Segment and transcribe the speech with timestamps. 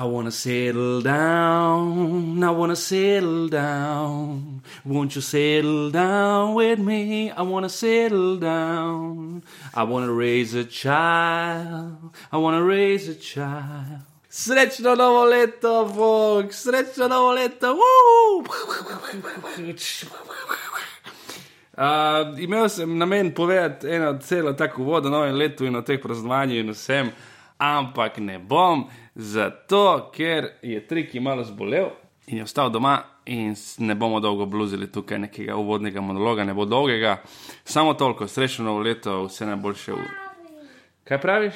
[0.00, 4.62] I wanna settle down, I wanna settle down.
[4.82, 7.30] Won't you settle down with me?
[7.30, 9.42] I wanna settle down.
[9.74, 14.00] I wanna raise a child, I wanna raise a child.
[14.30, 17.74] Srečno novo leto, Bog, srečno novo leto.
[17.74, 18.44] Woo!
[21.76, 26.00] Uh, imel sem namen povedati eno celo tako vodo o novem letu in o teh
[26.00, 27.12] praznovanjih in vsem,
[27.60, 31.90] ampak ne bom, zato ker je Triki malo zbolel
[32.26, 36.64] in je ostal doma in ne bomo dolgo bluzili tukaj nekega uvodnega monologa, ne bo
[36.64, 37.22] dolgega.
[37.64, 39.92] Samo toliko, srečno novo leto, vse najboljše.
[39.92, 40.04] V...
[41.04, 41.54] Kaj praviš?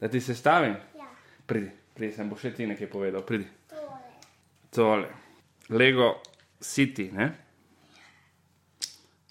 [0.00, 0.76] Da ti se stavim?
[0.98, 1.06] Ja,
[1.46, 3.44] Pridi, pridi, sem bo še ti nekaj povedal, pridi.
[3.68, 3.98] tole.
[4.70, 5.08] Tole,
[5.68, 6.14] Lego
[6.60, 7.30] City, ne?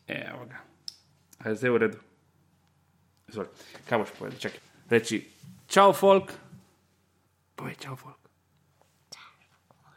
[0.07, 0.61] Evo ga.
[1.39, 1.97] A je zdaj v redu?
[3.29, 3.49] Izvoli.
[3.89, 4.39] Kaj boš povedal?
[4.39, 4.68] Čakaj.
[4.89, 5.21] Reči,
[5.69, 6.33] čau, folk.
[7.53, 8.17] Povej, čau, folk.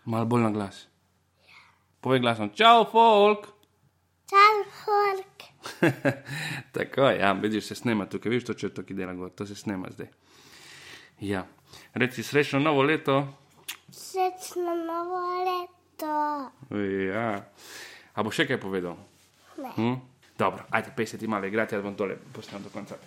[0.04, 0.84] Malo bolj na glas.
[2.04, 3.48] Povej glasom, čau, folk.
[4.28, 5.48] Čau, Hork.
[6.76, 9.56] Tako je, ja, vidiš, se snema tukaj, vidiš to črto, ki dela gor, to se
[9.56, 10.10] snema zdaj.
[11.24, 11.46] Ja,
[11.94, 13.16] reci srečno novo leto.
[13.88, 16.16] Srečno novo leto.
[17.08, 17.28] Ja.
[18.12, 18.98] A bo še kaj povedal?
[19.56, 19.72] Ne.
[19.72, 19.96] Hm?
[20.36, 23.00] Dobro, ajde, pej se ti malo igrati, jaz bom tole posnel do konca.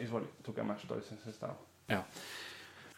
[0.00, 1.56] Izvoli, tukaj imaš, tole sem se stavil.
[1.88, 2.02] Evo.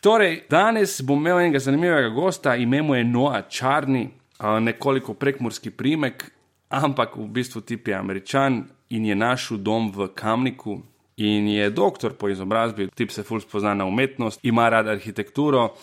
[0.00, 5.70] Torej, danes bom imel enega zanimivega gosta, ime mu je Noah Čarni, a, nekoliko prekmorski
[5.70, 6.24] primek,
[6.68, 10.80] ampak v bistvu tip je američan in je našel dom v Kamniku.
[11.20, 15.74] In je doktor po izobrazbi, tip se ful spozna na umetnost, ima rad arhitekturo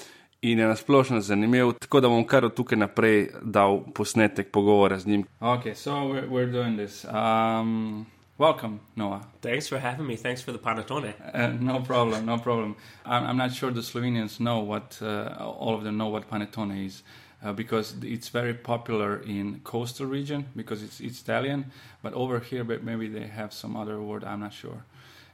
[0.41, 5.07] in je nasplošno zanimiv, tako da bom kar od tukaj naprej dal posnetek pogovora z
[5.07, 5.25] njim.
[5.39, 7.05] Ok, so we're, we're doing this.
[7.05, 8.05] Um,
[8.37, 9.27] welcome, Noah.
[9.41, 10.15] Thanks for having me.
[10.15, 11.13] Thanks for the panettone.
[11.33, 12.75] Uh, no problem, no problem.
[13.05, 16.85] I'm, I'm not sure the Slovenians know what, uh, all of them know what panettone
[16.85, 17.03] is.
[17.43, 21.71] Uh, because it's very popular in coastal region because it's, it's Italian,
[22.01, 24.23] but over here but maybe they have some other word.
[24.23, 24.83] I'm not sure.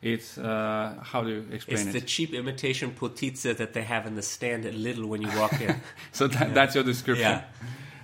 [0.02, 1.88] It's uh, how do you explain It's it?
[1.88, 5.30] It's the cheap imitation potizza that they have in the stand at Lidl when you
[5.40, 5.80] walk in.
[6.12, 7.26] so that, that's your description.
[7.26, 7.44] Yeah.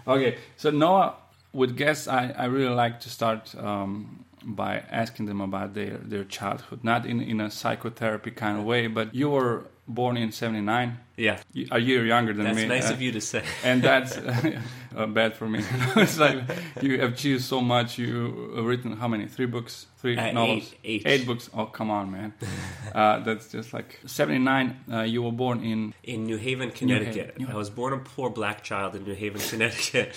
[0.07, 1.15] Okay, so Noah,
[1.51, 6.23] with guests, I, I really like to start um, by asking them about their, their
[6.23, 10.97] childhood, not in, in a psychotherapy kind of way, but you were born in 79,
[11.17, 11.39] yeah.
[11.71, 12.67] A year younger than That's me.
[12.67, 13.43] nice uh, of you to say.
[13.63, 15.59] and that's uh, bad for me.
[15.97, 16.37] it's like
[16.81, 17.97] you have achieved so much.
[17.97, 19.27] You have written how many?
[19.27, 21.25] Three books, three Uh, novels, eight- eight.
[21.25, 21.49] books.
[21.53, 22.33] Oh, come on, man.
[22.95, 24.79] uh, that's just like seventy nine.
[24.89, 27.37] Uh, you were born in in New Haven, Connecticut.
[27.37, 27.55] New Haven.
[27.55, 30.15] I was born a poor black child in New Haven, Connecticut.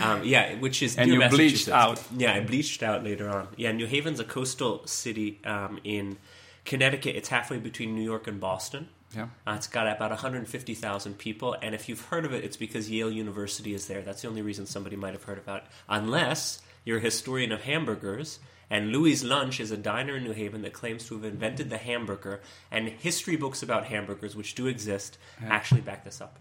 [0.00, 2.02] Um, yeah, which is And you bleached out.
[2.16, 3.48] Yeah, I bleached out later on.
[3.56, 6.18] Yeah, New Haven's a coastal city um, in
[6.64, 7.16] Connecticut.
[7.16, 8.88] It's halfway between New York and Boston.
[9.14, 9.28] yeah.
[9.46, 13.10] Uh, it's got about 150,000 people, and if you've heard of it, it's because Yale
[13.10, 14.02] University is there.
[14.02, 15.68] That's the only reason somebody might have heard about it.
[15.88, 20.62] Unless you're a historian of hamburgers, and Louis Lunch is a diner in New Haven
[20.62, 22.40] that claims to have invented the hamburger,
[22.70, 25.18] and history books about hamburgers, which do exist,
[25.48, 26.38] actually back this up.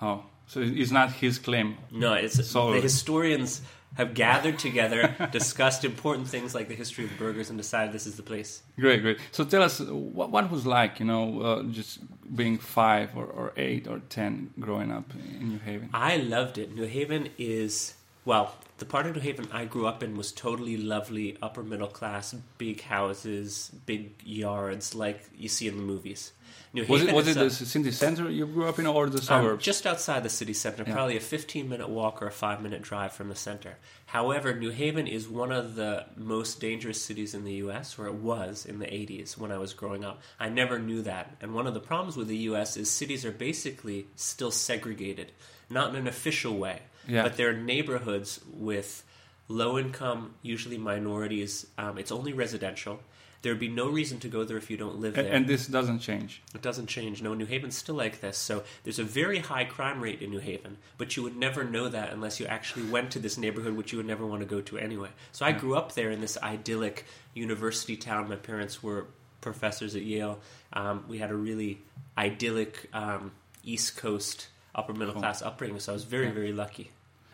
[0.00, 1.76] Oh, so it's not his claim.
[1.90, 3.62] No, it's So- the historians
[3.96, 8.16] have gathered together, discussed important things like the history of burgers, and decided this is
[8.16, 8.62] the place.
[8.78, 9.18] Great, great.
[9.32, 11.98] So tell us what, what was like, you know, uh, just
[12.36, 15.10] being five or, or eight or ten growing up
[15.40, 15.88] in New Haven.
[15.94, 16.74] I loved it.
[16.74, 17.94] New Haven is
[18.24, 21.88] well, the part of New Haven I grew up in was totally lovely, upper middle
[21.88, 26.32] class, big houses, big yards, like you see in the movies.
[26.74, 29.22] New Was it was it the city center you grew up in or the um,
[29.24, 29.64] suburbs?
[29.64, 30.92] just outside the city center, Yeah.
[30.94, 33.78] probably a 15 minute walk or a 5 minute drive from the center.
[34.06, 38.14] However, New Haven is one of the most dangerous cities in the US, or it
[38.14, 40.20] was in the 80s when I was growing up.
[40.38, 41.36] I never knew that.
[41.40, 45.32] And one of the problems with the US is cities are basically still segregated,
[45.70, 47.22] not in an official way, Yeah.
[47.22, 49.04] but they're neighborhoods with
[49.48, 51.66] low income, usually minorities.
[51.78, 53.00] Um, it's only residential.
[53.42, 55.32] There'd be no reason to go there if you don't live there.
[55.32, 56.42] and this doesn't change.
[56.54, 57.22] It doesn't change.
[57.22, 58.36] No, New Haven's still like this.
[58.36, 61.88] So there's a very high crime rate in New Haven, but you would never know
[61.88, 64.60] that unless you actually went to this neighborhood, which you would never want to go
[64.62, 65.10] to anyway.
[65.32, 67.04] So I grew up there in this idyllic
[67.34, 68.28] university town.
[68.28, 69.06] My parents were
[69.40, 70.40] professors at Yale.
[70.72, 71.80] Um, we had a really
[72.16, 73.30] idyllic um,
[73.62, 75.80] East Coast upper middle class upbringing.
[75.80, 76.90] So I was very, very lucky.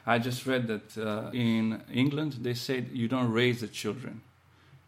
[0.06, 4.20] I just read that uh, in England they said you don't raise the children,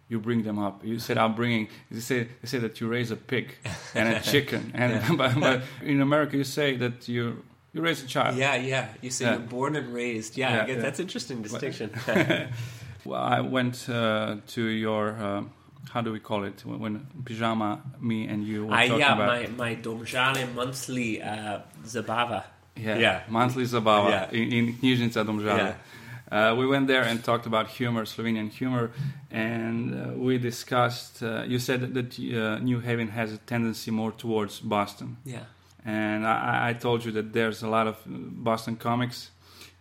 [0.09, 0.85] you bring them up.
[0.85, 1.69] You said I'm bringing.
[1.91, 3.55] They say they say that you raise a pig
[3.95, 7.43] and a chicken, and but, but in America you say that you
[7.73, 8.37] you raise a child.
[8.37, 8.87] Yeah, yeah.
[9.03, 9.33] You say Yeah.
[9.37, 10.37] you're born and raised.
[10.39, 10.81] Yeah, Yeah, yeah.
[10.83, 11.91] that's interesting distinction.
[13.05, 15.43] Well, I went uh, to your uh,
[15.93, 19.15] how do we call it when, when pajama me and you were I, talking yeah,
[19.15, 22.43] about my, my Domžale monthly uh, Zabava.
[22.75, 23.21] yeah, yeah.
[23.29, 24.33] monthly zabava Yeah.
[24.33, 25.75] in, in Knjižnica Domžale.
[26.31, 28.91] Uh, we went there and talked about humor, Slovenian humor,
[29.31, 31.23] and uh, we discussed.
[31.23, 35.45] Uh, you said that, that uh, New Haven has a tendency more towards Boston, Yeah.
[35.85, 38.09] and I, I told you that there's a lot of uh,
[38.51, 39.31] Boston comics.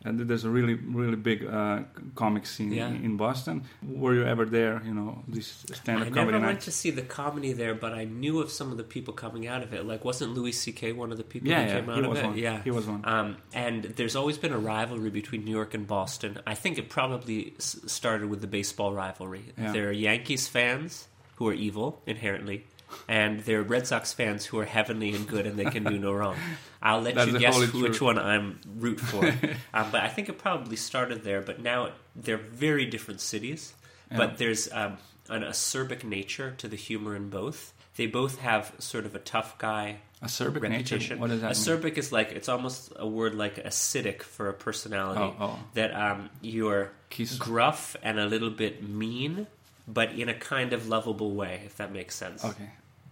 [0.05, 1.79] And there's a really, really big uh,
[2.13, 2.89] comic scene Yeah.
[2.89, 3.63] in, Boston.
[3.81, 4.81] Were you ever there?
[4.85, 6.45] You know, this stand-up I comedy never night.
[6.45, 9.47] went to see the comedy there, but I knew of some of the people coming
[9.47, 9.85] out of it.
[9.85, 10.91] Like, wasn't Louis C.K.
[10.93, 12.25] one of the people Yeah, who yeah, came he out of was it?
[12.25, 12.37] one.
[12.37, 13.01] Yeah, He was one.
[13.03, 16.37] Um, and there's always been a rivalry between New York and Boston.
[16.45, 19.45] I think it probably s- started with the baseball rivalry.
[19.57, 21.07] There are Yankees fans
[21.37, 22.65] who are evil inherently.
[23.07, 25.97] And there are Red Sox fans who are heavenly and good, and they can do
[25.97, 26.35] no wrong.
[26.81, 29.25] I'll let That's you guess who, which one I'm root for.
[29.73, 31.41] um, but I think it probably started there.
[31.41, 33.73] But now they're very different cities.
[34.11, 34.17] Yeah.
[34.17, 34.97] But there's um,
[35.29, 37.73] an acerbic nature to the humor in both.
[37.95, 40.95] They both have sort of a tough guy Acerbic nature.
[40.95, 41.19] reputation.
[41.19, 41.79] What does that mean?
[41.79, 45.21] acerbic is like it's almost a word like acidic for a personality.
[45.21, 45.59] Oh, oh.
[45.73, 46.91] That um, you're
[47.37, 49.47] gruff and a little bit mean,
[49.87, 52.43] but in a kind of lovable way, if that makes sense.
[52.43, 52.69] Okay,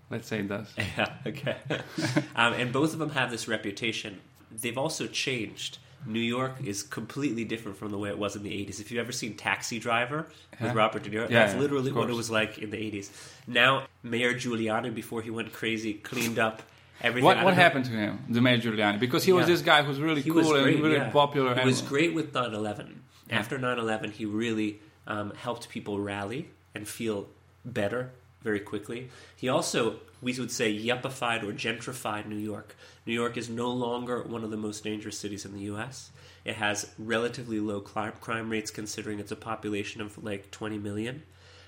[0.09, 0.73] let's say it does.
[0.97, 1.57] Yeah, okay.
[2.35, 4.19] um, and both of them have this reputation.
[4.51, 5.79] They've also changed.
[6.05, 8.81] New York is completely different from the way it was in the 80s.
[8.81, 10.27] If you've ever seen Taxi Driver
[10.59, 10.67] Yeah.
[10.67, 13.09] with Robert De Niro, Yeah, that's yeah, literally what it was like in the 80s.
[13.47, 16.61] Now, Mayor Giuliani, before he went crazy, cleaned up
[17.01, 17.25] everything.
[17.25, 18.99] What what happened to him, the Mayor Giuliani?
[18.99, 21.09] Because he was this guy who's really he cool great, and really yeah.
[21.09, 21.55] popular.
[21.55, 22.95] He was great with 9/11.
[23.29, 27.27] After 9/11, he really um, helped people rally and feel
[27.65, 28.11] better
[28.41, 29.09] very quickly.
[29.35, 32.75] He also, we would say, yuppified or gentrified New York.
[33.05, 36.11] New York is no longer one of the most dangerous cities in the U.S.
[36.45, 41.23] It has relatively low crime rates considering it's a population of like 20 million.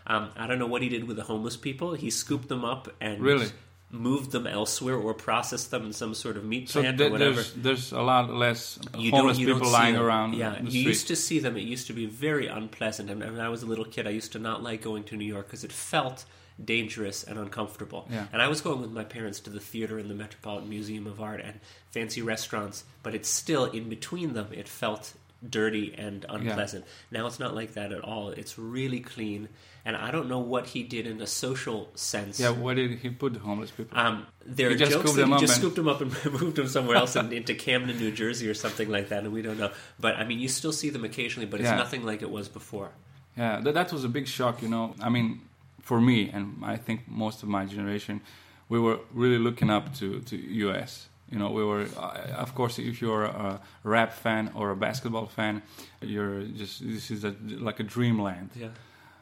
[0.07, 1.93] Um, I don't know what he did with the homeless people.
[1.93, 3.47] He scooped them up and Really?
[3.95, 7.11] Moved them elsewhere or process them in some sort of meat So plant th- or
[7.11, 10.33] whatever there's there's a lot less you homeless people lying around.
[10.33, 10.85] Yeah, the you street.
[10.85, 11.57] used to see them.
[11.57, 13.09] It used to be very unpleasant.
[13.09, 15.25] And when I was a little kid, I used to not like going to New
[15.25, 16.25] York because it felt
[16.63, 18.07] dangerous and uncomfortable.
[18.09, 18.27] Yeah.
[18.31, 21.19] And I was going with my parents to the theater and the Metropolitan Museum of
[21.19, 21.59] Art and
[21.91, 24.47] fancy restaurants, but it's still in between them.
[24.51, 25.13] It felt
[25.49, 26.85] dirty and unpleasant.
[27.11, 28.29] Now it's not like that at all.
[28.29, 29.49] It's really clean.
[29.87, 32.39] And I don't know what he did in a social sense.
[32.39, 33.97] Yeah, where did he put the homeless people?
[33.97, 36.11] Um, there He are just jokes that he just and- scooped them up and
[36.41, 39.43] moved them somewhere else and into Camden, New Jersey, or something like that, and we
[39.43, 39.71] don't know.
[39.99, 41.75] But I mean, you still see them occasionally, but it's Yeah.
[41.75, 42.89] nothing like it was before.
[43.37, 44.95] Yeah, that, that was a big shock, you know.
[44.99, 45.41] I mean,
[45.81, 48.21] for me, and I think most of my generation,
[48.69, 51.09] we were really looking up to, to US.
[51.31, 55.25] You know, we were, uh, of course, if you're a rap fan or a basketball
[55.25, 55.61] fan,
[56.01, 58.49] you're just, this is a, like a dreamland.
[58.55, 58.67] Yeah,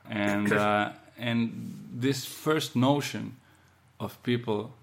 [0.09, 1.47] And, uh, and
[1.94, 3.38] this first notion
[4.00, 4.73] of people,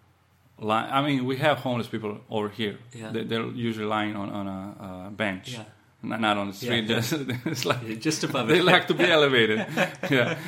[0.58, 2.78] li- I mean, we have homeless people over here.
[2.94, 3.10] Yeah.
[3.12, 5.52] They, they're usually lying on, on a, a bench.
[5.52, 5.64] Yeah.
[6.02, 6.96] Not, not on the street, Yeah.
[7.00, 7.12] just
[7.46, 8.64] it's like just above they it.
[8.64, 9.66] like to be elevated,
[10.10, 10.38] yeah,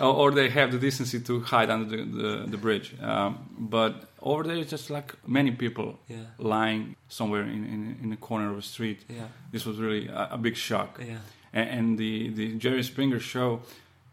[0.00, 2.94] or, they have the decency to hide under the, the, the bridge.
[3.00, 6.16] Um, but over there, it's just like many people Yeah.
[6.38, 9.04] lying somewhere in, in, in the corner of a street.
[9.08, 10.98] Yeah, This was really a, a big shock.
[11.06, 11.18] yeah,
[11.52, 13.60] And, and the, the Jerry Springer show,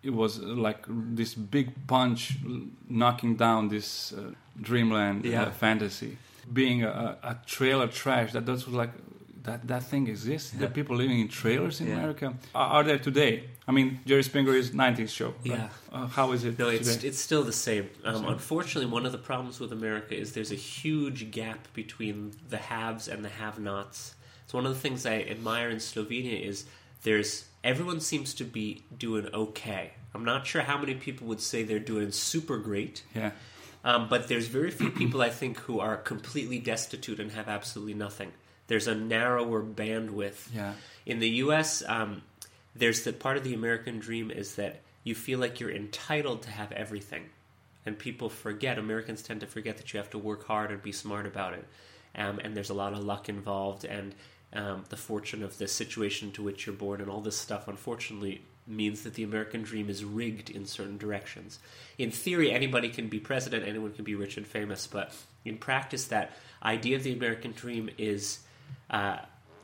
[0.04, 2.38] it was uh, like this big punch
[2.88, 4.32] knocking down this uh,
[4.62, 5.44] dreamland Yeah.
[5.46, 6.18] uh, fantasy.
[6.54, 6.90] Being a,
[7.24, 8.92] a a trailer trash, that that was like
[9.46, 10.52] that that thing exists.
[10.52, 11.94] There are people living in trailers in Yeah.
[12.00, 12.34] America.
[12.54, 13.44] Are, are there today?
[13.68, 15.30] I mean, Jerry Springer is 90s show.
[15.30, 15.46] right?
[15.46, 15.70] Yeah.
[15.92, 17.08] Uh, how is it No, it's today?
[17.08, 17.90] it's still the same.
[18.04, 22.58] Um, unfortunately, one of the problems with America is there's a huge gap between the
[22.58, 24.16] haves and the have-nots.
[24.48, 26.66] So one of the things I admire in Slovenia is
[27.04, 29.94] there's everyone seems to be doing okay.
[30.14, 33.04] I'm not sure how many people would say they're doing super great.
[33.16, 33.32] yeah.
[33.84, 37.94] Um, but there's very few people, I think, who are completely destitute and have absolutely
[37.94, 38.32] nothing.
[38.68, 40.54] There's a narrower bandwidth.
[40.54, 40.74] Yeah.
[41.06, 42.24] In the U.S., um,
[42.76, 46.50] there's the part of the American dream is that you feel like you're entitled to
[46.50, 47.26] have everything,
[47.86, 48.78] and people forget.
[48.78, 51.66] Americans tend to forget that you have to work hard and be smart about it.
[52.16, 54.16] Um, and there's a lot of luck involved, and
[54.54, 57.68] um, the fortune of the situation to which you're born, and all this stuff.
[57.68, 61.60] Unfortunately, means that the American dream is rigged in certain directions.
[61.98, 66.06] In theory, anybody can be president, anyone can be rich and famous, but in practice,
[66.06, 68.40] that idea of the American dream is
[68.90, 69.18] uh,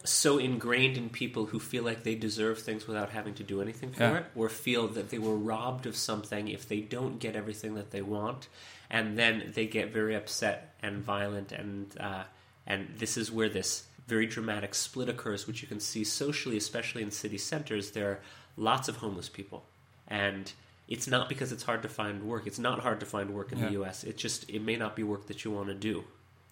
[0.03, 3.91] so ingrained in people who feel like they deserve things without having to do anything
[3.91, 4.17] for Yeah.
[4.19, 7.91] it, or feel that they were robbed of something if they don't get everything that
[7.91, 8.47] they want,
[8.89, 12.23] and then they get very upset and violent, and uh,
[12.65, 17.01] and this is where this very dramatic split occurs, which you can see socially, especially
[17.03, 17.91] in city centers.
[17.91, 18.19] There are
[18.57, 19.65] lots of homeless people,
[20.07, 20.51] and
[20.87, 22.47] it's not because it's hard to find work.
[22.47, 23.65] It's not hard to find work in Yeah.
[23.67, 24.03] the U.S.
[24.03, 26.03] It just it may not be work that you want to do.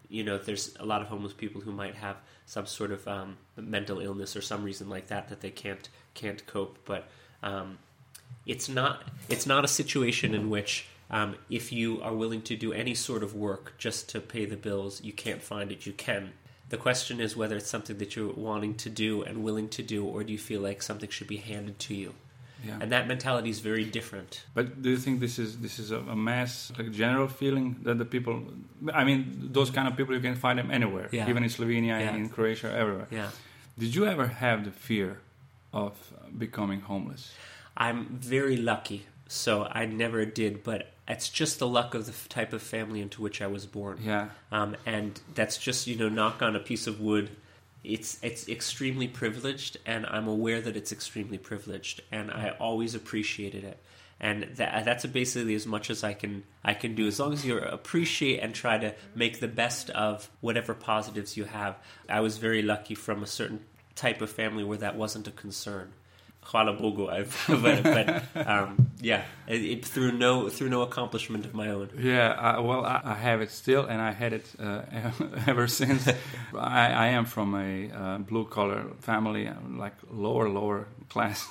[0.09, 3.37] You know, there's a lot of homeless people who might have some sort of um,
[3.55, 6.79] mental illness or some reason like that that they can't can't cope.
[6.85, 7.07] But
[7.43, 7.77] um,
[8.45, 12.73] it's not it's not a situation in which um, if you are willing to do
[12.73, 15.85] any sort of work just to pay the bills, you can't find it.
[15.85, 16.33] You can.
[16.69, 20.05] The question is whether it's something that you're wanting to do and willing to do,
[20.05, 22.13] or do you feel like something should be handed to you?
[22.65, 22.77] Yeah.
[22.81, 24.43] And that mentality is very different.
[24.53, 27.97] But do you think this is this is a, a mass, like general feeling that
[27.97, 28.43] the people?
[28.93, 31.29] I mean, those kind of people you can find them anywhere, Yeah.
[31.29, 32.15] even in Slovenia, Yeah.
[32.15, 33.07] in Croatia, everywhere.
[33.11, 33.29] Yeah.
[33.77, 35.19] Did you ever have the fear
[35.71, 35.93] of
[36.37, 37.31] becoming homeless?
[37.77, 42.27] I'm very lucky, so I never did, but it's just the luck of the f-
[42.27, 43.99] type of family into which I was born.
[44.03, 47.29] Yeah, Um, and that's just you know knock on a piece of wood.
[47.83, 53.63] It's it's extremely privileged, and I'm aware that it's extremely privileged, and I always appreciated
[53.63, 53.79] it.
[54.21, 57.07] And that, that's basically as much as I can I can do.
[57.07, 61.45] As long as you appreciate and try to make the best of whatever positives you
[61.45, 61.77] have.
[62.09, 63.63] I was very lucky from a certain
[63.95, 65.93] type of family where that wasn't a concern.
[66.45, 71.53] Hvala Bogu, I've, but, but um, yeah, it, it, through no through no accomplishment of
[71.53, 71.89] my own.
[71.99, 72.31] yeah.
[72.31, 74.81] I, well, I, I have it still, and I had it uh,
[75.47, 76.07] ever since.
[76.55, 81.47] I, I am from a uh, blue collar family, uh, like lower lower class.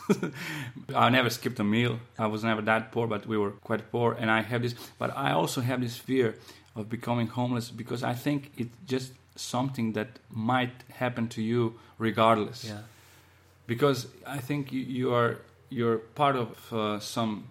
[0.94, 2.00] I never skipped a meal.
[2.18, 4.74] I was never that poor, but we were quite poor, and I have this.
[4.98, 6.34] But I also have this fear
[6.74, 12.64] of becoming homeless because I think it's just something that might happen to you regardless.
[12.64, 12.80] Yeah,
[13.68, 15.38] because I think you, you are
[15.70, 17.44] you're part of uh, some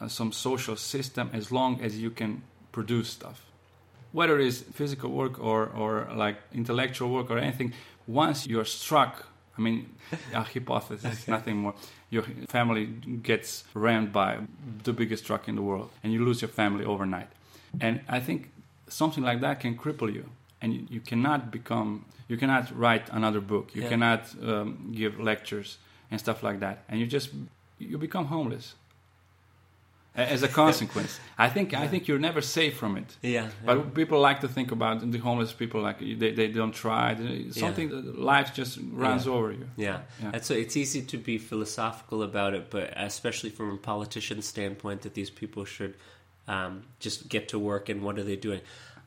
[0.00, 3.46] uh, some social system as long as you can produce stuff,
[4.12, 7.72] whether it is physical work or or like intellectual work or anything.
[8.06, 9.26] Once you're struck,
[9.58, 9.88] I mean,
[10.34, 11.74] a hypothesis, nothing more.
[12.10, 12.86] Your family
[13.22, 14.38] gets rammed by
[14.84, 17.28] the biggest truck in the world, and you lose your family overnight.
[17.80, 18.50] And I think
[18.88, 20.28] something like that can cripple you,
[20.62, 23.88] and you, cannot become, you cannot write another book, you Yeah.
[23.90, 25.78] cannot um, give lectures
[26.10, 27.30] and stuff like that, and you just
[27.78, 28.74] you become homeless
[30.14, 31.18] as a consequence.
[31.38, 33.16] I think I think you're never safe from it.
[33.22, 33.48] yeah.
[33.64, 37.16] But people like to think about the homeless people like they, they don't try.
[37.50, 37.88] Something
[38.32, 39.32] life just runs Yeah.
[39.32, 39.66] over you.
[39.76, 40.30] Yeah, Yeah.
[40.34, 45.00] and so it's easy to be philosophical about it, but especially from a politician's standpoint,
[45.02, 45.94] that these people should
[46.48, 48.60] um, just get to work and what are they doing?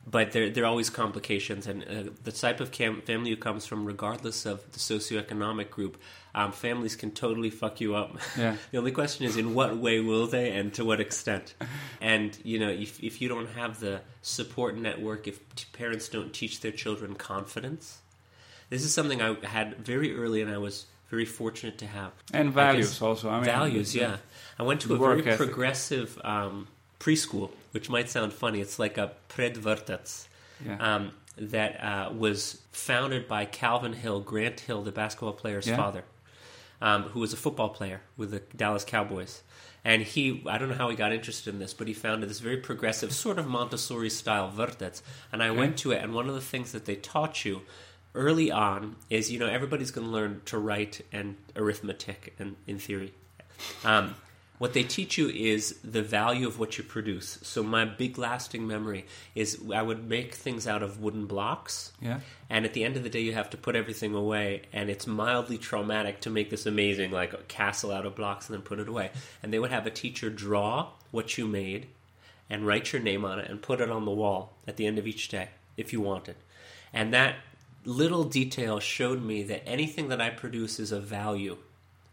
[0.08, 3.66] But there, there are always complications, and uh, the type of cam- family you comes
[3.66, 5.96] from, regardless of the socioeconomic group,
[6.32, 8.16] um, families can totally fuck you up.
[8.38, 8.56] Yeah.
[8.70, 11.54] the only question is, in what way will they, and to what extent?
[12.00, 16.32] And you know, if if you don't have the support network, if t- parents don't
[16.32, 17.98] teach their children confidence,
[18.70, 22.12] this is something I had very early, and I was very fortunate to have.
[22.32, 23.28] And values also.
[23.28, 24.16] I mean, values, the- yeah.
[24.58, 25.36] I went to a very ethic.
[25.36, 26.68] progressive um,
[27.00, 28.62] preschool, which might sound funny.
[28.62, 30.26] It's like a predvrtac
[30.64, 30.76] Yeah.
[30.80, 35.76] um, that uh, was founded by Calvin Hill, Grant Hill, the basketball player's Yeah.
[35.76, 36.04] father,
[36.80, 39.42] um, who was a football player with the Dallas Cowboys.
[39.84, 42.40] And he, I don't know how he got interested in this, but he founded this
[42.40, 45.02] very progressive, sort of Montessori style vrtac.
[45.30, 45.58] And I Okay.
[45.58, 47.60] went to it, and one of the things that they taught you
[48.14, 52.78] early on is, you know, everybody's going to learn to write and arithmetic, and in
[52.78, 53.12] theory.
[53.84, 54.14] Um,
[54.58, 57.38] what they teach you is the value of what you produce.
[57.42, 61.92] So my big lasting memory is I would make things out of wooden blocks.
[62.00, 62.20] Yeah.
[62.48, 65.06] And at the end of the day, you have to put everything away, and it's
[65.06, 68.78] mildly traumatic to make this amazing, like a castle out of blocks and then put
[68.78, 69.10] it away.
[69.42, 71.88] And they would have a teacher draw what you made
[72.48, 74.98] and write your name on it and put it on the wall at the end
[74.98, 76.36] of each day if you wanted.
[76.92, 77.36] And that
[77.84, 81.56] little detail showed me that anything that I produce is of value,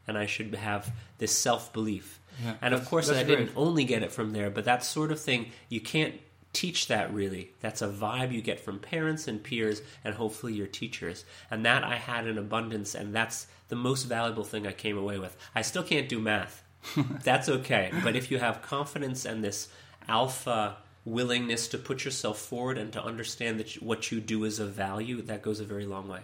[0.07, 2.19] and I should have this self belief.
[2.43, 5.19] Yeah, and of course, I didn't only get it from there, but that sort of
[5.19, 6.15] thing you can't
[6.53, 7.51] teach that really.
[7.59, 11.25] That's a vibe you get from parents and peers and hopefully your teachers.
[11.51, 15.17] And that I had in abundance and that's the most valuable thing I came away
[15.17, 15.35] with.
[15.55, 16.63] I still can't do math.
[17.23, 17.91] that's okay.
[18.03, 19.69] But if you have confidence and this
[20.07, 24.71] alpha willingness to put yourself forward and to understand that what you do is of
[24.71, 26.21] value, that goes a very long way.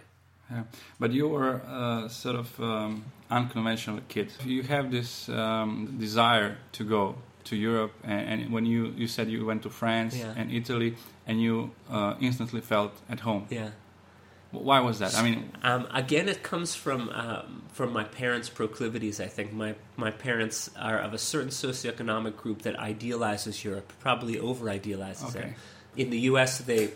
[0.51, 0.63] Yeah.
[0.99, 4.31] But you were a sort of um, unconventional kid.
[4.45, 7.15] You have this um, desire to go
[7.45, 10.33] to Europe, and, and when you, you said you went to France Yeah.
[10.35, 10.95] and Italy,
[11.27, 13.45] and you uh, instantly felt at home.
[13.49, 13.69] Yeah.
[14.51, 15.15] Why was that?
[15.15, 19.19] I mean, Um, again, it comes from um, from my parents' proclivities.
[19.19, 24.39] I think my my parents are of a certain socioeconomic group that idealizes Europe, probably
[24.39, 25.49] over idealizes Okay.
[25.95, 26.01] it.
[26.01, 26.89] In the U.S., they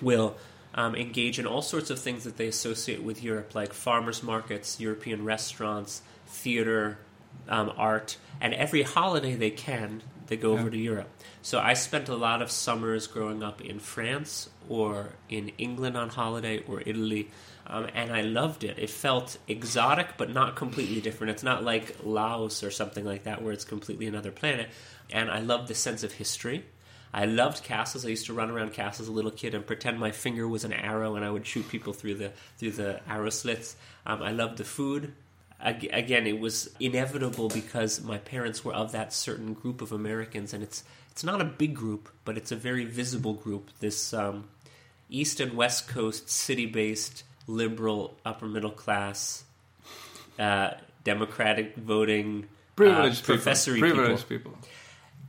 [0.00, 0.36] will
[0.74, 4.80] um, engage in all sorts of things that they associate with Europe, like farmers markets,
[4.80, 6.98] European restaurants, theater,
[7.48, 11.08] um, art, and every holiday they can, they go over to Europe.
[11.42, 16.08] So I spent a lot of summers growing up in France or in England on
[16.08, 17.30] holiday or Italy,
[17.66, 18.78] um, and I loved it.
[18.78, 21.32] It felt exotic, but not completely different.
[21.32, 24.68] It's not like Laos or something like that, where it's completely another planet.
[25.10, 26.64] And I loved the sense of history.
[27.12, 28.04] I loved castles.
[28.04, 30.64] I used to run around castles as a little kid and pretend my finger was
[30.64, 33.76] an arrow, and I would shoot people through the through the arrow slits.
[34.06, 35.12] Um, I loved the food.
[35.62, 40.62] Again, it was inevitable because my parents were of that certain group of Americans, and
[40.62, 43.70] it's it's not a big group, but it's a very visible group.
[43.80, 44.44] This um,
[45.10, 49.44] East and West Coast city-based liberal upper middle class
[50.38, 50.70] uh,
[51.04, 53.52] democratic voting Privileged uh, people.
[53.80, 54.52] Privileged people.
[54.52, 54.68] people.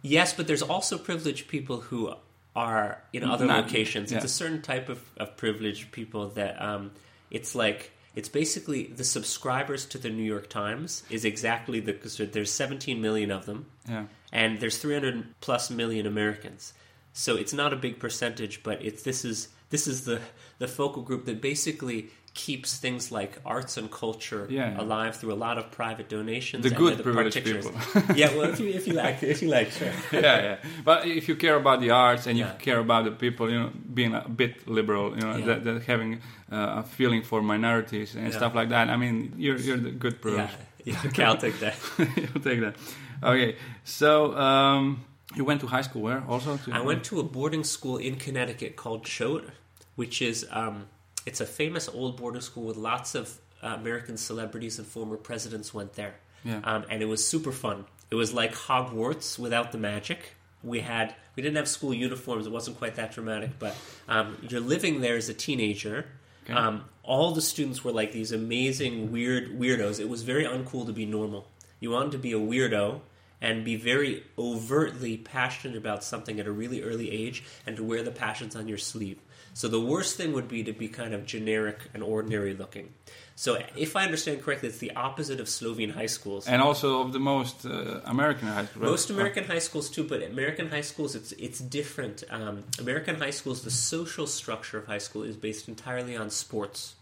[0.02, 2.14] Yes, but there's also privileged people who
[2.56, 4.12] are in other Not- locations.
[4.12, 6.92] It's a certain type of, of privileged people that um,
[7.30, 12.26] it's like it's basically the subscribers to the New York Times is exactly the so
[12.26, 14.06] there's 17 million of them, Yeah.
[14.34, 16.74] and there's 300 plus million Americans.
[17.14, 20.20] So it's not a big percentage, but it's this is this is the
[20.60, 24.82] the focal group that basically keeps things like arts and culture Yeah, yeah.
[24.82, 26.64] alive through a lot of private donations.
[26.64, 27.72] The good they're privileged people.
[28.16, 29.92] yeah, well, if you if you like if you like, sure.
[30.14, 30.58] yeah, yeah.
[30.86, 32.54] But if you care about the arts and you Yeah.
[32.58, 36.22] care about the people, you know, being a bit liberal, you know, that, that having
[36.52, 38.90] uh, a feeling for minorities and stuff like that.
[38.90, 40.54] I mean, you're you're the good Yeah, privileged.
[40.86, 41.76] yeah, okay, I'll take that.
[42.16, 42.76] You'll take that.
[43.24, 45.04] Okay, so um,
[45.36, 46.58] you went to high school where also?
[46.58, 49.50] To, I went to a boarding school in Connecticut called Choate,
[49.96, 50.88] which is um,
[51.26, 55.74] it's a famous old boarding school with lots of uh, American celebrities and former presidents
[55.74, 56.16] went there.
[56.44, 56.62] Yeah.
[56.64, 57.86] Um, and it was super fun.
[58.10, 60.36] It was like Hogwarts without the magic.
[60.64, 62.46] We had we didn't have school uniforms.
[62.46, 63.76] It wasn't quite that dramatic, but
[64.08, 66.06] um, you're living there as a teenager.
[66.44, 66.54] Okay.
[66.54, 70.00] Um, all the students were like these amazing weird weirdos.
[70.00, 71.48] It was very uncool to be normal.
[71.80, 73.02] You wanted to be a weirdo
[73.42, 78.04] and be very overtly passionate about something at a really early age and to wear
[78.04, 79.20] the passions on your sleeve.
[79.54, 82.94] So the worst thing would be to be kind of generic and ordinary looking.
[83.36, 86.48] So if I understand correctly, it's the opposite of Slovene high schools.
[86.48, 88.86] and also of the most uh, American high schools.
[88.86, 92.24] Most American high schools too, but American high schools it's it's different.
[92.30, 96.96] Um, American high schools, the social structure of high school is based entirely on sports,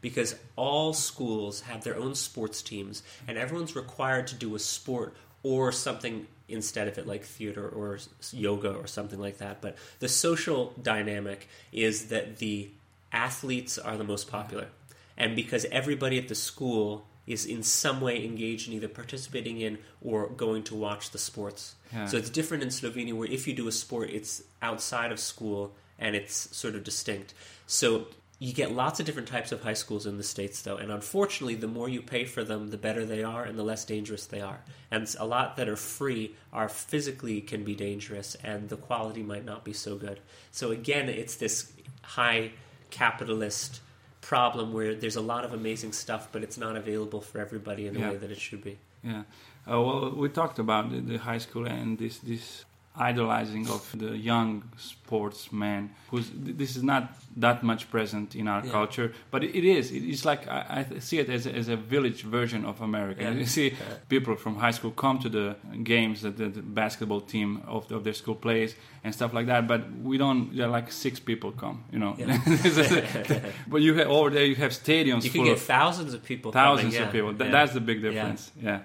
[0.00, 5.14] because all schools have their own sports teams, and everyone's required to do a sport
[5.42, 7.98] or something instead of it, like theater or
[8.32, 9.60] yoga or something like that.
[9.60, 12.70] But the social dynamic is that the
[13.12, 14.68] athletes are the most popular,
[15.16, 19.78] and because everybody at the school is in some way engaged in either participating in
[20.00, 21.76] or going to watch the sports.
[21.92, 22.06] Yeah.
[22.06, 25.72] So it's different in Slovenia, where if you do a sport, it's outside of school
[25.98, 27.32] and it's sort of distinct.
[27.66, 28.08] So
[28.42, 31.54] you get lots of different types of high schools in the states, though, and unfortunately,
[31.54, 34.40] the more you pay for them, the better they are, and the less dangerous they
[34.40, 34.58] are.
[34.90, 39.44] And a lot that are free are physically can be dangerous, and the quality might
[39.44, 40.18] not be so good.
[40.50, 42.50] So again, it's this high
[42.90, 43.80] capitalist
[44.22, 47.94] problem where there's a lot of amazing stuff, but it's not available for everybody in
[47.94, 48.10] the Yeah.
[48.10, 48.76] way that it should be.
[49.04, 49.22] Yeah.
[49.70, 54.16] Uh, well, we talked about the, the high school and this this idolizing of the
[54.16, 55.90] young sportsman.
[56.10, 58.70] Who's this is not that much present in our Yeah.
[58.72, 59.90] culture, but it, is.
[59.90, 63.22] It's like I, I see it as a, as a village version of America.
[63.22, 63.30] Yeah.
[63.30, 63.72] You see
[64.08, 68.04] people from high school come to the games that the, the basketball team of, of
[68.04, 68.74] their school plays
[69.04, 69.66] and stuff like that.
[69.66, 70.54] But we don't.
[70.54, 71.84] There are like six people come.
[71.92, 72.14] You know.
[73.68, 74.44] but you have over there.
[74.44, 76.52] You have stadiums You can get of thousands of people.
[76.52, 77.30] thousands coming, of people.
[77.34, 77.50] Th- yeah.
[77.56, 78.50] That's the big difference.
[78.60, 78.80] Yeah.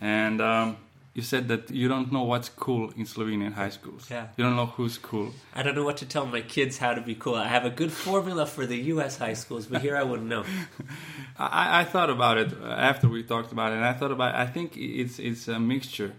[0.00, 0.76] And um,
[1.18, 4.06] you said that you don't know what's cool in Slovenian high schools.
[4.08, 4.28] Yeah.
[4.36, 5.32] You don't know who's cool.
[5.52, 7.34] I don't know what to tell my kids how to be cool.
[7.34, 9.18] I have a good formula for the U.S.
[9.18, 10.44] high schools, but here I wouldn't know.
[11.36, 14.36] I, I thought about it after we talked about it, and I thought about.
[14.36, 16.12] I think it's it's a mixture,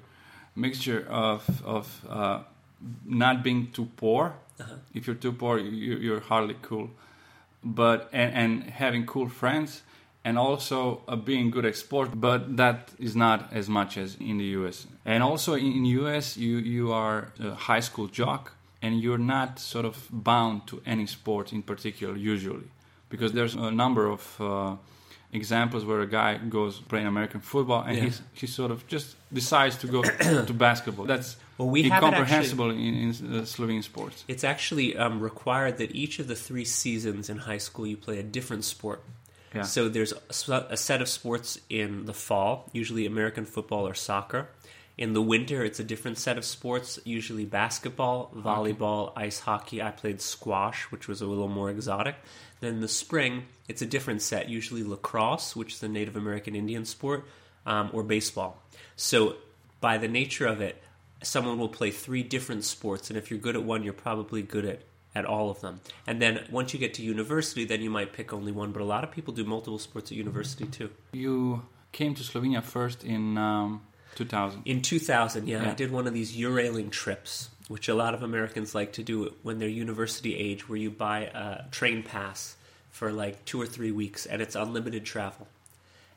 [0.54, 1.44] mixture of
[1.78, 2.40] of uh,
[3.06, 4.24] not being too poor.
[4.60, 4.76] Uh-huh.
[4.94, 6.90] If you're too poor, you, you're hardly cool.
[7.64, 8.52] But and, and
[8.84, 9.82] having cool friends,
[10.26, 12.10] and also uh, being good at sport.
[12.14, 14.88] But that is not as much as in the U.S.
[15.06, 19.86] And also in, U.S., you you are a high school jock, and you're not sort
[19.86, 22.68] of bound to any sport in particular usually,
[23.10, 24.76] because there's a number of uh,
[25.32, 28.04] examples where a guy goes playing American football and Yeah.
[28.06, 30.02] he's, he sort of just decides to go
[30.50, 31.06] to basketball.
[31.06, 34.24] That's Well, we incomprehensible in, in uh, Slovenian sports.
[34.28, 38.18] It's actually um, required that each of the three seasons in high school you play
[38.20, 39.04] a different sport.
[39.54, 39.64] Yeah.
[39.64, 44.50] So there's a set of sports in the fall, usually American football or soccer.
[45.00, 49.82] In the winter, it's a different set of sports, usually basketball, volleyball, ice hockey.
[49.82, 52.16] I played squash, which was a little more exotic.
[52.60, 56.54] Then in the spring, it's a different set, usually lacrosse, which is a Native American
[56.54, 57.26] Indian sport,
[57.66, 58.62] um, or baseball.
[58.98, 59.38] So,
[59.80, 60.84] by the nature of it,
[61.24, 64.66] someone will play three different sports, and if you're good at one, you're probably good
[64.66, 64.82] at
[65.20, 65.80] at all of them.
[66.08, 68.72] And then once you get to university, then you might pick only one.
[68.72, 70.90] But a lot of people do multiple sports at university too.
[71.12, 73.82] You came to Slovenia first in um,
[74.16, 74.62] 2000.
[74.66, 75.72] In 2000, yeah, Yeah.
[75.72, 79.34] I did one of these Eurailing trips, which a lot of Americans like to do
[79.44, 82.56] when they're university age, where you buy a train pass
[82.90, 85.48] for like two or three weeks and it's unlimited travel.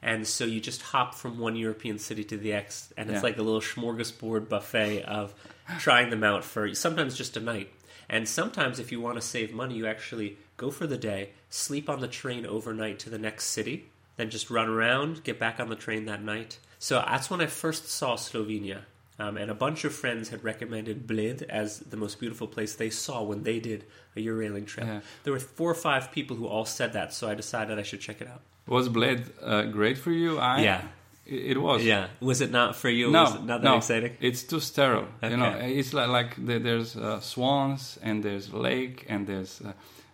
[0.05, 3.23] And so you just hop from one European city to the next, and it's Yeah.
[3.23, 5.33] like a little smorgasbord buffet of
[5.79, 7.71] trying them out for sometimes just a night.
[8.13, 11.89] And sometimes, if you want to save money, you actually go for the day, sleep
[11.89, 15.71] on the train overnight to the next city, then just run around, get back on
[15.71, 16.59] the train that night.
[16.79, 18.83] So that's when I first saw Slovenia.
[19.19, 22.91] Um, and a bunch of friends had recommended Bled as the most beautiful place they
[22.91, 24.87] saw when they did a Eurailing trip.
[24.87, 25.01] Yeah.
[25.25, 28.01] There were four or five people who all said that, so I decided I should
[28.01, 28.43] check it out.
[28.67, 30.39] Was Bled uh, great for you?
[30.39, 30.83] I, Yeah.
[31.27, 31.85] It, it was.
[31.85, 32.09] Yeah.
[32.21, 33.11] Was it not for you?
[33.11, 34.17] No, was it not that no, exciting?
[34.21, 35.07] It's too sterile.
[35.23, 35.75] You know, Okay.
[35.77, 39.73] it's like, like the, there's uh, swans and there's lake and there's uh,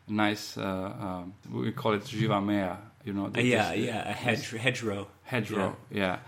[0.09, 0.57] nice.
[0.59, 0.63] Uh,
[1.01, 2.77] um, we call it živa mea.
[3.05, 3.27] You know.
[3.27, 5.07] Uh, yeah, this- yeah, a hedge, hedgerow.
[5.25, 5.77] hedgerow.
[5.91, 6.19] Yeah.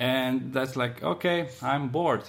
[0.00, 2.22] And that's like okay, I'm bored.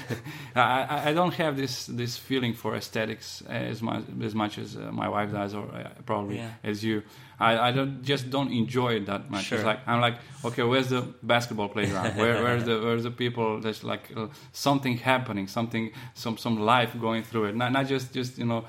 [0.54, 4.90] I, I- don't have this this feeling for aesthetics as much as much as uh,
[4.92, 6.50] my wife does, or uh, probably Yeah.
[6.62, 7.02] as you.
[7.40, 9.44] I, I don't just don't enjoy it that much.
[9.46, 9.58] Sure.
[9.58, 12.16] It's like I'm like okay, where's the basketball playground?
[12.16, 13.60] Where where's the where's the people?
[13.60, 17.56] There's like uh, something happening, something some some life going through it.
[17.56, 18.64] Not not just just you know.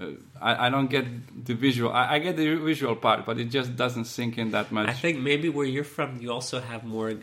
[0.00, 1.04] Uh, I, I don't get
[1.46, 1.90] the visual.
[1.92, 4.86] I, I get the visual part, but it just doesn't sink in that much.
[4.88, 7.14] I think maybe where you're from, you also have more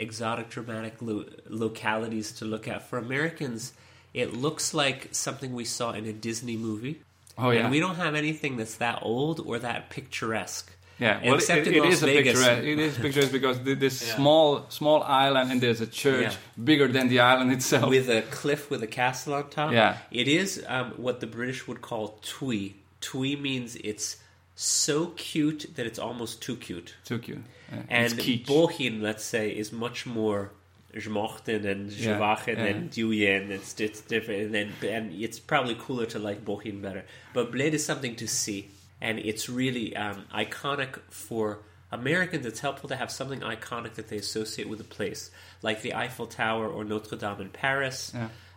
[0.00, 2.88] exotic, dramatic lo- localities to look at.
[2.88, 3.72] For Americans,
[4.14, 7.00] it looks like something we saw in a Disney movie.
[7.38, 7.60] Oh, yeah.
[7.60, 10.70] and we don't have anything that's that old or that picturesque.
[10.98, 12.34] Yeah, well, except it, in it Las is a Vegas.
[12.34, 12.64] picturesque.
[12.64, 14.16] It is picturesque because this Yeah.
[14.16, 16.64] small small island and there's a church Yeah.
[16.70, 17.88] bigger than the island itself.
[17.88, 19.72] with a cliff with a castle on top.
[19.72, 19.96] Yeah.
[20.10, 22.74] It is um, what the British would call twee.
[23.00, 24.16] Twee means it's
[24.60, 26.94] so cute that it's almost too cute.
[27.04, 27.42] Too cute.
[27.72, 28.12] Yeah, And.
[28.12, 30.52] Bohinj, let's say, is much more
[30.94, 32.64] Jmochten and Yeah, Jvachen yeah.
[32.64, 33.50] and Duyen.
[33.50, 34.42] It's, it's different.
[34.42, 37.04] And, then, and it's probably cooler to like Bohinj better.
[37.32, 38.68] But Bled is something to see.
[39.00, 42.44] And it's really um, iconic for Americans.
[42.44, 45.30] It's helpful to have something iconic that they associate with a place,
[45.62, 48.12] like the Eiffel Tower or Notre Dame in Paris.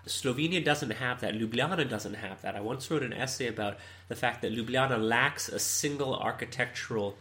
[0.05, 1.33] Slovenia doesn't have that.
[1.33, 2.55] Ljubljana doesn't have that.
[2.55, 3.77] I once wrote an essay about
[4.09, 7.15] the fact that Ljubljana lacks a single architectural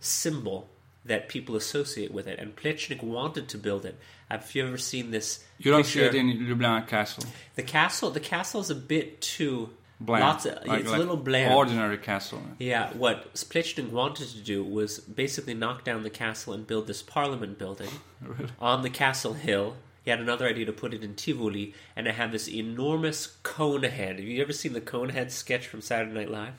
[0.00, 0.68] symbol
[1.04, 2.38] that people associate with it.
[2.38, 3.98] And Plečnik wanted to build it.
[4.30, 5.42] Have you ever seen this?
[5.58, 7.24] You don't see it in Ljubljana Castle.
[7.54, 8.10] the castle.
[8.10, 10.22] The castle is a bit too Bland.
[10.24, 11.52] Lots of, Like- it's like a little bland.
[11.54, 12.40] Ordinary castle.
[12.58, 17.02] Yeah, what Plečnik wanted to do was basically knock down the castle and build this
[17.02, 17.90] parliament building
[18.60, 19.76] on the castle hill.
[20.08, 23.82] He had another idea to put it in Tivoli, and it had this enormous cone
[23.82, 24.16] head.
[24.18, 26.54] Have you ever seen the cone head sketch from Saturday Night Live?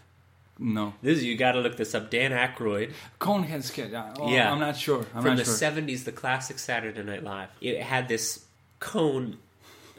[0.59, 0.93] No.
[1.01, 2.12] This you got to look this up.
[2.12, 3.91] Dan Aykroyd Conehead sketch.
[4.19, 4.51] Oh, Yeah.
[4.51, 4.99] I'm not sure.
[5.15, 5.55] I'm from not the sure.
[5.55, 7.49] '70s, the classic Saturday Night Live.
[7.59, 8.45] It had this
[8.79, 9.39] cone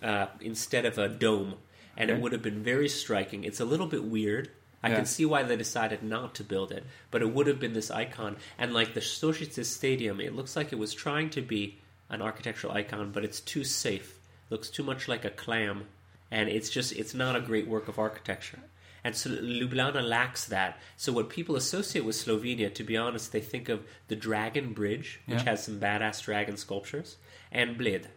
[0.00, 1.54] uh, instead of a dome,
[1.96, 3.42] and it would have been very striking.
[3.42, 4.48] It's a little bit weird.
[4.80, 4.94] I Yeah.
[4.94, 7.90] can see why they decided not to build it, but it would have been this
[7.90, 8.36] icon.
[8.56, 11.78] And like the Stošice Stadium, it looks like it was trying to be
[12.10, 14.16] an architectural icon, but it's too safe.
[14.50, 15.84] looks too much like a clam,
[16.30, 18.58] and it's just it's not a great work of architecture.
[19.04, 20.76] And so Ljubljana lacks that.
[20.96, 25.20] So what people associate with Slovenia, to be honest, they think of the Dragon Bridge,
[25.26, 25.50] which Yeah.
[25.50, 27.16] has some badass dragon sculptures,
[27.52, 28.08] and Bled.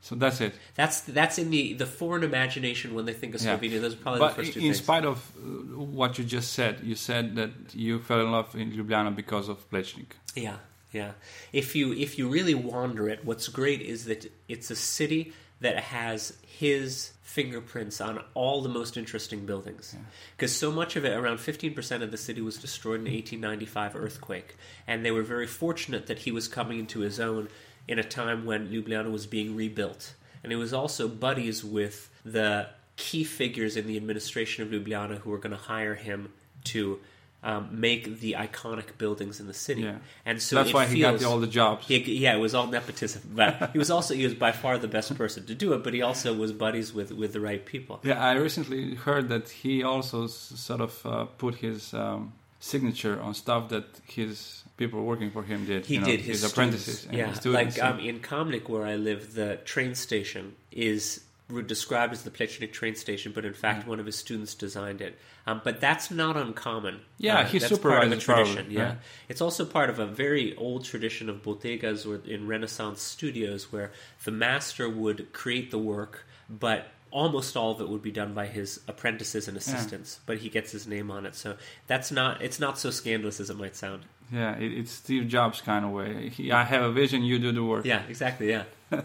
[0.00, 0.52] So that's it.
[0.74, 3.56] That's that's in the the foreign imagination when they think of Yeah.
[3.56, 3.80] Slovenia.
[3.80, 4.78] Those are probably But the first two in things.
[4.78, 8.72] spite of uh, what you just said, you said that you fell in love in
[8.72, 10.10] Ljubljana because of Plečnik.
[10.36, 10.56] Yeah,
[10.92, 11.12] yeah.
[11.52, 15.78] If you if you really wander it, what's great is that it's a city that
[15.78, 19.94] has his fingerprints on all the most interesting buildings.
[20.36, 23.96] Because so much of it, around 15% of the city was destroyed in the 1895
[23.96, 24.56] earthquake.
[24.86, 27.48] And they were very fortunate that he was coming into his own
[27.86, 30.14] in a time when Ljubljana was being rebuilt.
[30.42, 35.30] And he was also buddies with the key figures in the administration of Ljubljana who
[35.30, 36.32] were going to hire him
[36.64, 36.98] to
[37.42, 39.82] um, make the iconic buildings in the city.
[39.82, 39.98] Yeah.
[40.26, 41.86] And so That's why he got feels- all the jobs.
[41.86, 43.22] he, yeah, it was all nepotism.
[43.34, 45.84] But he was also he was by far the best person to do it.
[45.84, 48.00] But he also was buddies with with the right people.
[48.02, 53.20] Yeah, I recently heard that he also s- sort of uh, put his um, signature
[53.20, 55.86] on stuff that his people working for him did.
[55.86, 57.04] He you know, did his, apprentices students.
[57.06, 61.20] and Yeah, his like um, in Kamnik, where I live, the train station is
[61.66, 65.18] described as the Plečnik train station, but in fact, one of his students designed it.
[65.46, 67.00] Um, but that's not uncommon.
[67.16, 68.70] Yeah, Uh, he that's part of a probably, tradition.
[68.70, 68.80] Yeah.
[68.80, 68.94] yeah.
[69.30, 73.92] it's also part of a very old tradition of botteghe or in Renaissance studios, where
[74.24, 78.46] the master would create the work, but almost all of it would be done by
[78.46, 80.20] his apprentices and assistants.
[80.26, 81.56] But he gets his name on it, so
[81.86, 82.42] that's not.
[82.42, 84.02] It's not so scandalous as it might sound.
[84.30, 86.28] Yeah, it, it's Steve Jobs kind of way.
[86.28, 87.86] He, I have a vision, you do the work.
[87.86, 88.50] Yeah, exactly.
[88.50, 88.64] Yeah.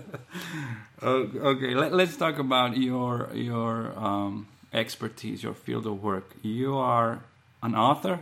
[1.03, 6.31] Okay, let, let's talk about your your um, expertise, your field of work.
[6.41, 7.23] You are
[7.61, 8.19] an author.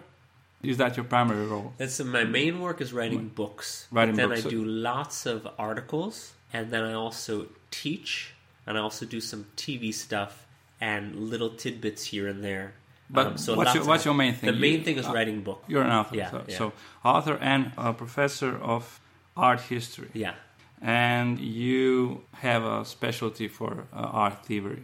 [0.63, 1.74] Is that your primary role?
[1.78, 3.88] That's my main work is writing books.
[3.91, 4.45] Writing then books.
[4.45, 8.34] I do lots of articles, and then I also teach,
[8.65, 10.45] and I also do some TV stuff
[10.80, 12.74] and little tidbits here and there.
[13.10, 14.52] But Um, so what's your what's your main thing?
[14.54, 15.63] The main You- thing is uh, writing book.
[15.67, 16.15] You're an author.
[16.15, 16.58] Yeah, so, yeah.
[16.58, 19.00] so author and a professor of
[19.36, 20.10] art history.
[20.13, 20.34] Yeah.
[20.82, 24.84] And you have a specialty for uh, art theory.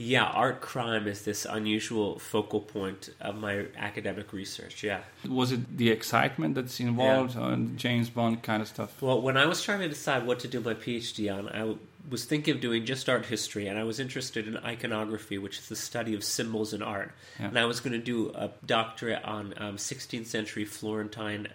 [0.00, 4.84] Yeah, art crime is this unusual focal point of my academic research.
[4.84, 5.00] Yeah.
[5.28, 9.02] Was it the excitement that's involved and James Bond kind of stuff?
[9.02, 11.78] Well, when I was trying to decide what to do my PhD on, I w-
[12.08, 15.68] was thinking of doing just art history, and I was interested in iconography, which is
[15.68, 17.12] the study of symbols in art.
[17.40, 17.48] Yeah.
[17.48, 21.48] And I was going to do a doctorate on um, 16th century Florentine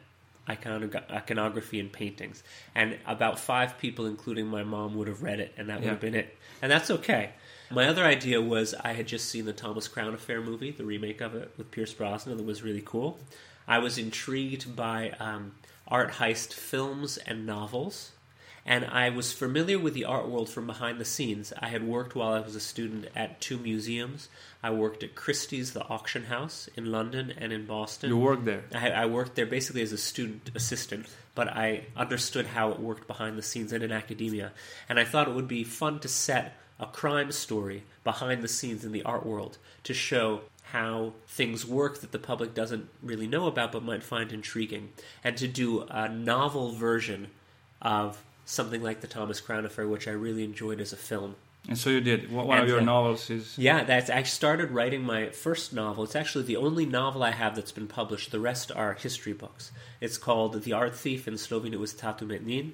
[0.47, 2.43] iconog- iconography and paintings.
[2.75, 5.91] And about five people, including my mom, would have read it, and that would Yeah.
[5.91, 6.37] have been it.
[6.61, 7.31] And that's okay.
[7.71, 11.21] My other idea was I had just seen the Thomas Crown Affair movie, the remake
[11.21, 13.19] of it with Pierce Brosnan, that was really cool.
[13.67, 15.53] I was intrigued by um,
[15.87, 18.11] art heist films and novels,
[18.65, 21.51] and I was familiar with the art world from behind the scenes.
[21.59, 24.29] I had worked while I was a student at two museums.
[24.61, 28.09] I worked at Christie's, the auction house in London and in Boston.
[28.09, 28.63] You work there.
[28.73, 33.05] I, I worked there basically as a student assistant, but I understood how it worked
[33.05, 34.53] behind the scenes and in academia.
[34.87, 38.85] And I thought it would be fun to set a crime story behind the scenes
[38.85, 43.47] in the art world to show how things work that the public doesn't really know
[43.47, 44.93] about but might find intriguing.
[45.21, 47.27] And to do a novel version
[47.81, 51.35] of something like the Thomas Crown Affair, which I really enjoyed as a film.
[51.67, 52.29] And so you did.
[52.31, 53.57] One one of your uh, novels is.
[53.57, 56.03] Yeah, that's I started writing my first novel.
[56.03, 58.31] It's actually the only novel I have that's been published.
[58.31, 59.71] The rest are history books.
[60.01, 61.25] It's called The Art Thief.
[61.27, 62.71] In Slovene, it was Tat umetnin.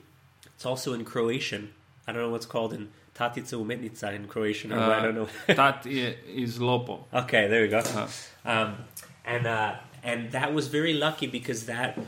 [0.56, 1.72] It's also in Croatian.
[2.08, 4.74] I don't know what's called in Tatica Umetnica in Croatian.
[4.74, 5.28] Or I don't know.
[5.48, 7.04] that i- is Lopo.
[7.14, 7.80] Okay, there you go.
[7.80, 8.08] Uh,
[8.46, 8.76] Um,
[9.24, 12.00] and uh, and that was very lucky because that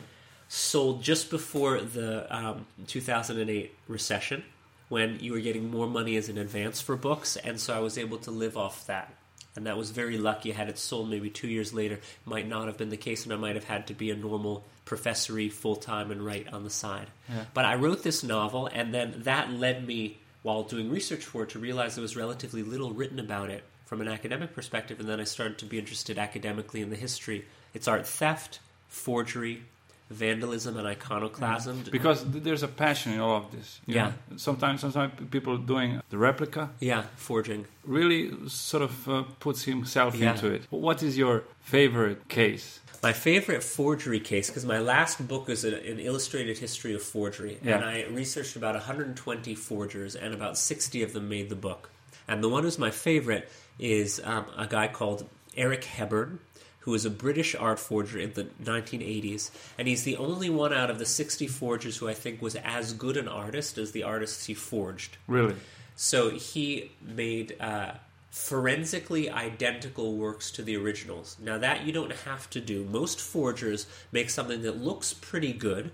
[0.53, 4.43] sold just before the um, 2008 recession,
[4.89, 7.97] when you were getting more money as an advance for books, and so I was
[7.97, 9.13] able to live off that.
[9.55, 10.51] And that was very lucky.
[10.51, 13.37] Had it sold maybe two years later, might not have been the case, and I
[13.37, 17.07] might have had to be a normal professory full time and write on the side.
[17.29, 17.45] Yeah.
[17.53, 21.51] But I wrote this novel, and then that led me, while doing research for it,
[21.51, 24.99] to realize there was relatively little written about it from an academic perspective.
[24.99, 27.45] And then I started to be interested academically in the history.
[27.73, 28.59] It's art theft,
[28.89, 29.63] forgery,
[30.11, 31.83] vandalism, and iconoclasm.
[31.91, 33.79] because there's a passion in all of this.
[33.85, 34.05] you Yeah.
[34.29, 34.37] know.
[34.37, 37.65] Sometimes, sometimes people doing the replica yeah, forging.
[37.85, 40.31] really sort of uh, puts himself Yeah.
[40.33, 40.61] into it.
[40.69, 42.79] What is your favorite case?
[43.03, 47.57] My favorite forgery case, because my last book is a, an illustrated history of forgery,
[47.63, 47.75] Yeah.
[47.77, 51.89] and I researched about 120 forgers, and about 60 of them made the book.
[52.27, 56.37] And the one who's my favorite is um, a guy called Eric Hebborn,
[56.81, 60.89] who is a British art forger in the 1980s, and he's the only one out
[60.89, 64.45] of the 60 forgers who I think was as good an artist as the artists
[64.45, 65.17] he forged.
[65.27, 65.55] Really?
[65.95, 67.91] So he made uh,
[68.31, 71.37] forensically identical works to the originals.
[71.39, 72.85] Now, that you don't have to do.
[72.85, 75.91] Most forgers make something that looks pretty good,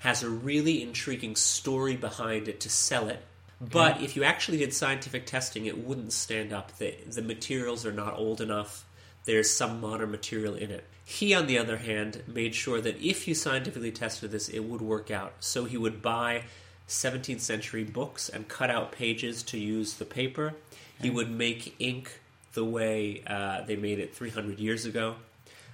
[0.00, 3.22] has a really intriguing story behind it to sell it.
[3.60, 6.76] But if you actually did scientific testing, it wouldn't stand up.
[6.78, 8.84] The, the materials are not old enough.
[9.24, 10.84] There's some modern material in it.
[11.04, 14.80] He, on the other hand, made sure that if you scientifically tested this, it would
[14.80, 15.34] work out.
[15.40, 16.44] So he would buy
[16.88, 20.54] 17th century books and cut out pages to use the paper.
[21.00, 22.20] He would make ink
[22.52, 25.16] the way uh, they made it 300 years ago.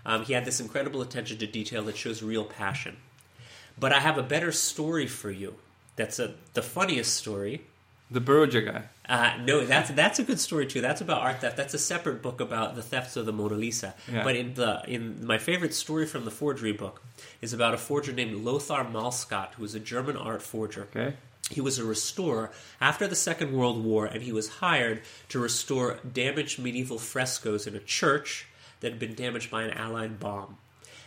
[0.04, 2.96] Um, he had this incredible attention to detail that shows real passion.
[3.78, 5.56] But I have a better story for you.
[5.96, 7.62] That's a, the funniest story.
[8.10, 8.82] The Berger guy.
[9.08, 10.80] Uh, no, that's that's a good story too.
[10.80, 11.56] That's about art theft.
[11.56, 13.94] That's a separate book about the thefts of the Mona Lisa.
[14.10, 14.22] Yeah.
[14.22, 17.02] But in the in my favorite story from the forgery book
[17.40, 20.88] is about a forger named Lothar Malskat, who was a German art forger.
[20.94, 21.16] Okay.
[21.50, 26.00] He was a restorer after the Second World War, and he was hired to restore
[26.12, 28.46] damaged medieval frescoes in a church
[28.80, 30.58] that had been damaged by an Allied bomb.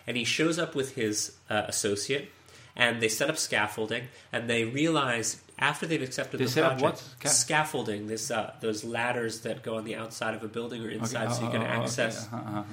[0.08, 2.32] And he shows up with his uh, associate,
[2.76, 7.04] and they set up scaffolding, and they realize after they've accepted They the project, what?
[7.20, 10.90] Ca- scaffolding, this uh, those ladders that go on the outside of a building or
[10.90, 12.38] inside, so you can Oh, oh, oh, access okay.
[12.38, 12.64] Uh-huh, uh-huh.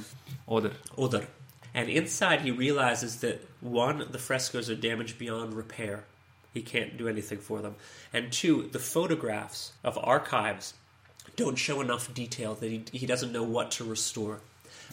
[1.74, 6.04] And inside, he realizes that one, the frescoes are damaged beyond repair.
[6.54, 7.74] He can't do anything for them.
[8.14, 10.72] And two, the photographs of archives
[11.36, 14.40] don't show enough detail that he, he doesn't know what to restore.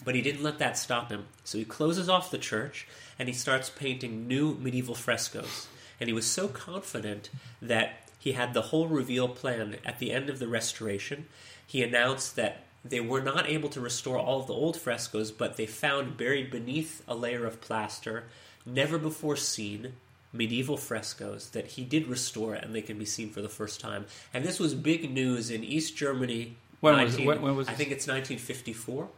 [0.04, 1.24] But he didn't let that stop him.
[1.44, 2.86] So he closes off the church
[3.18, 5.68] and he starts painting new medieval frescoes.
[6.00, 7.30] And he was so confident
[7.62, 11.26] that he had the whole reveal planned at the end of the restoration.
[11.66, 15.56] He announced that they were not able to restore all of the old frescoes, but
[15.56, 18.24] they found buried beneath a layer of plaster,
[18.66, 19.94] never before seen,
[20.32, 24.04] medieval frescoes that he did restore and they can be seen for the first time.
[24.34, 26.56] And this was big news in East Germany.
[26.80, 29.08] When was- when- when was I think it's 1954.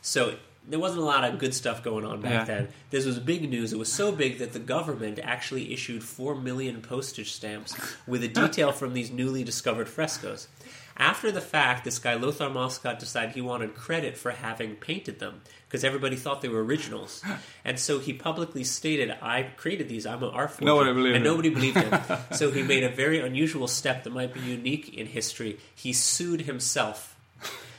[0.00, 0.36] So
[0.68, 2.44] there wasn't a lot of good stuff going on back Yeah.
[2.44, 2.68] then.
[2.90, 3.72] This was big news.
[3.72, 7.74] It was so big that the government actually issued 4 million postage stamps
[8.06, 10.48] with a detail from these newly discovered frescoes.
[10.96, 15.40] After the fact, this guy Lothar Malskat decided he wanted credit for having painted them
[15.66, 17.20] because everybody thought they were originals,
[17.64, 20.06] and so he publicly stated, "I created these.
[20.06, 21.32] I'm an art forger," Nobody believed and him.
[21.32, 22.00] nobody believed him.
[22.32, 25.58] so he made a very unusual step that might be unique in history.
[25.74, 27.13] He sued himself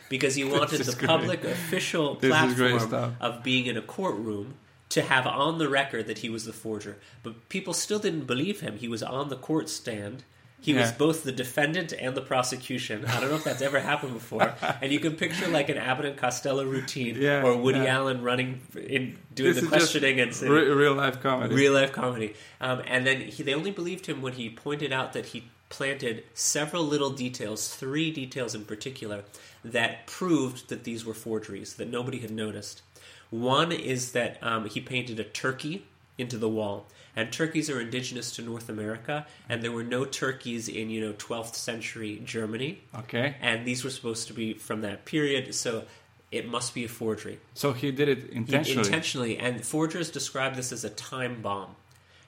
[0.10, 1.08] because he wanted the great.
[1.08, 4.56] public official This platform of being in a courtroom
[4.90, 6.98] to have on the record that he was the forger.
[7.24, 8.78] But people still didn't believe him.
[8.78, 10.24] He was on the court stand.
[10.62, 13.06] He was both the defendant and the prosecution.
[13.06, 14.56] I don't know if that's ever happened before.
[14.82, 17.98] And you can picture like an Abbott and Costello routine Yeah, or Woody yeah.
[17.98, 21.54] Allen running in doing This the questioning and saying, re- real life comedy.
[21.54, 22.34] real life comedy.
[22.62, 25.44] Um, and then he, they only believed him when he pointed out that he
[25.76, 29.24] planted several little details, three details in particular,
[29.64, 32.82] that proved that these were forgeries that nobody had noticed.
[33.30, 35.86] One is that um, he painted a turkey
[36.18, 36.88] into the wall.
[37.18, 41.14] And turkeys are indigenous to North America, and there were no turkeys in you know
[41.14, 43.36] 12th century Germany, Okay.
[43.42, 45.56] and these were supposed to be from that period.
[45.56, 45.86] So
[46.30, 47.40] it must be a forgery.
[47.54, 48.86] So he did it He- intentionally.
[48.88, 51.76] Intentionally, and forgers describe this as a time bomb.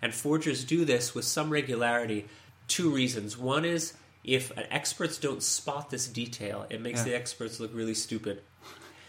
[0.02, 2.26] And forgers do this with some regularity.
[2.68, 3.38] Two reasons.
[3.38, 7.06] One is if experts don't spot this detail, it makes Yeah.
[7.06, 8.42] the experts look really stupid.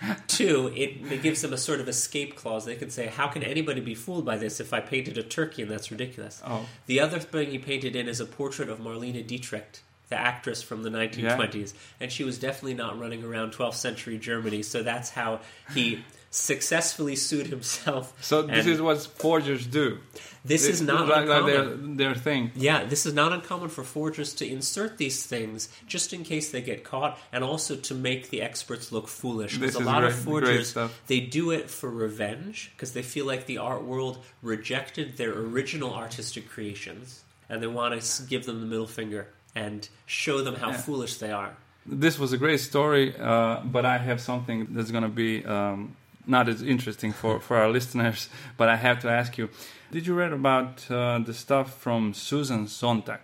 [0.29, 2.65] Two, it, it gives them a sort of escape clause.
[2.65, 5.63] They can say, "How can anybody be fooled by this if I painted a turkey
[5.63, 6.67] and that's ridiculous?" Oh.
[6.87, 10.85] The other thing he painted in is a portrait of Marlene Dietrich, the actress from
[10.85, 14.63] the 1920s, and she was definitely not running around 12th century Germany.
[14.63, 15.41] So that's how
[15.75, 16.05] he
[16.39, 18.13] successfully sued himself.
[18.21, 19.99] So this is what forgers do.
[20.45, 21.65] this is not like, like their,
[22.03, 22.53] their thing.
[22.55, 26.63] Yeah, this is not uncommon for forgers to insert these things just in case they
[26.63, 29.53] get caught, and also to make the experts look foolish.
[29.59, 33.03] This Because a lot of great- great forgers they do it for revenge because they
[33.03, 38.47] feel like the art world rejected their original artistic creations, and they want to give
[38.47, 40.77] them the middle finger and show them how Yeah.
[40.87, 41.57] foolish they are.
[42.05, 45.97] This was a great story, uh, but I have something that's going to be um,
[46.29, 48.29] not as interesting for, for our listeners.
[48.57, 49.49] But I have to ask you:
[49.93, 53.21] Did you read about uh, the stuff from Susan Sontag?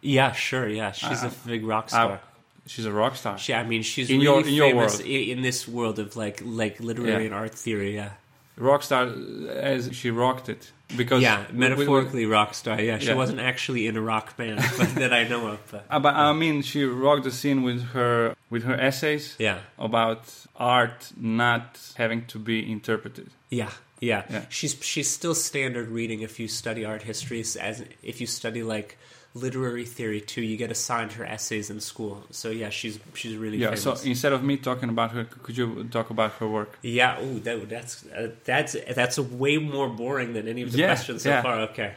[0.00, 0.68] Yeah, sure.
[0.68, 2.20] Yeah, she's Uh, a big rock Uh, star.
[2.66, 3.38] she's a rock star.
[3.38, 5.08] She, I mean, she's In really your- in your famous world.
[5.10, 7.26] i- in this world of like like literary Yeah.
[7.26, 7.94] and art theory.
[7.94, 8.10] Yeah,
[8.56, 9.08] rock star
[9.72, 12.80] as she rocked it because yeah, we- we- metaphorically rock star.
[12.80, 13.14] Yeah, she Yeah.
[13.14, 15.58] wasn't actually in a rock band but that I know of.
[15.70, 19.58] But Uh, but I mean, she rocked the scene with her with her essays yeah,
[19.78, 20.22] about
[20.56, 23.28] art not having to be interpreted.
[23.50, 23.70] yeah,
[24.00, 24.44] yeah, Yeah.
[24.48, 27.56] She's she's still standard reading if you study art histories.
[27.56, 28.96] As if you study like
[29.34, 32.24] literary theory too, you get assigned her essays in school.
[32.30, 33.74] So yeah, she's she's really Yeah.
[33.74, 33.82] famous.
[34.02, 36.78] So instead of me talking about her, could you talk about her work?
[36.82, 40.86] Yeah, ooh, that, that's uh, that's that's way more boring than any of the Yeah,
[40.86, 41.42] questions so yeah.
[41.42, 41.60] far.
[41.70, 41.94] Okay,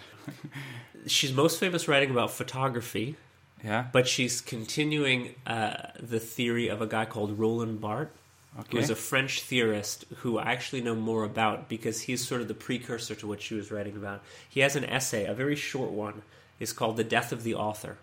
[1.07, 3.15] she's most famous writing about photography,
[3.63, 3.85] Yeah.
[3.91, 8.11] but she's continuing uh, the theory of a guy called Roland Barthes,
[8.55, 8.79] who Okay.
[8.79, 12.53] is a French theorist who I actually know more about because he's sort of the
[12.53, 14.21] precursor to what she was writing about.
[14.49, 16.21] He has an essay, a very short one,
[16.61, 17.97] is called "The Death of the Author,"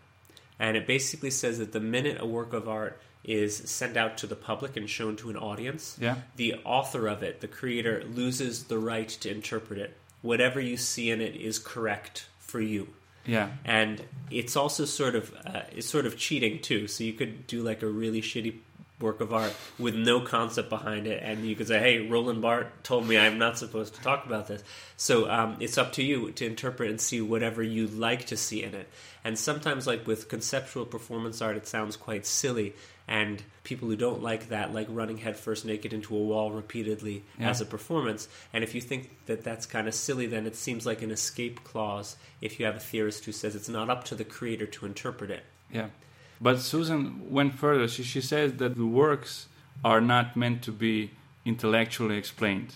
[0.58, 4.26] and it basically says that the minute a work of art is sent out to
[4.26, 6.16] the public and shown to an audience, Yeah.
[6.36, 9.96] the author of it, the creator, loses the right to interpret it.
[10.22, 12.88] Whatever you see in it is correct for you.
[13.26, 13.50] Yeah.
[13.64, 16.88] And it's also sort of uh, it's sort of cheating too.
[16.88, 18.54] So you could do like a really shitty
[19.00, 22.70] work of art with no concept behind it, and you could say, "Hey, Roland Barthes
[22.82, 24.62] told me I'm not supposed to talk about this."
[24.96, 28.62] So um, it's up to you to interpret and see whatever you like to see
[28.62, 28.88] in it.
[29.24, 32.74] And sometimes, like with conceptual performance art, it sounds quite silly,
[33.06, 37.50] and people who don't like that like running headfirst naked into a wall repeatedly Yeah.
[37.50, 38.26] as a performance.
[38.52, 41.62] And if you think that that's kind of silly, then it seems like an escape
[41.64, 44.86] clause if you have a theorist who says it's not up to the creator to
[44.86, 45.44] interpret it.
[45.70, 45.88] Yeah.
[46.40, 47.88] But Susan went further.
[47.88, 49.46] She, she says that the works
[49.84, 51.10] are not meant to be
[51.44, 52.74] intellectually explained.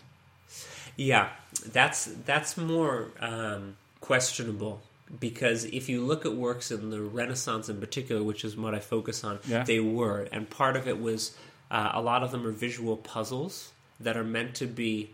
[0.97, 1.31] Yeah,
[1.67, 4.83] that's that's more um, questionable
[5.21, 8.79] because if you look at works in the Renaissance in particular, which is what I
[8.81, 9.63] focus on, Yeah.
[9.65, 11.37] they were, and part of it was
[11.71, 15.11] uh, a lot of them are visual puzzles that are meant to be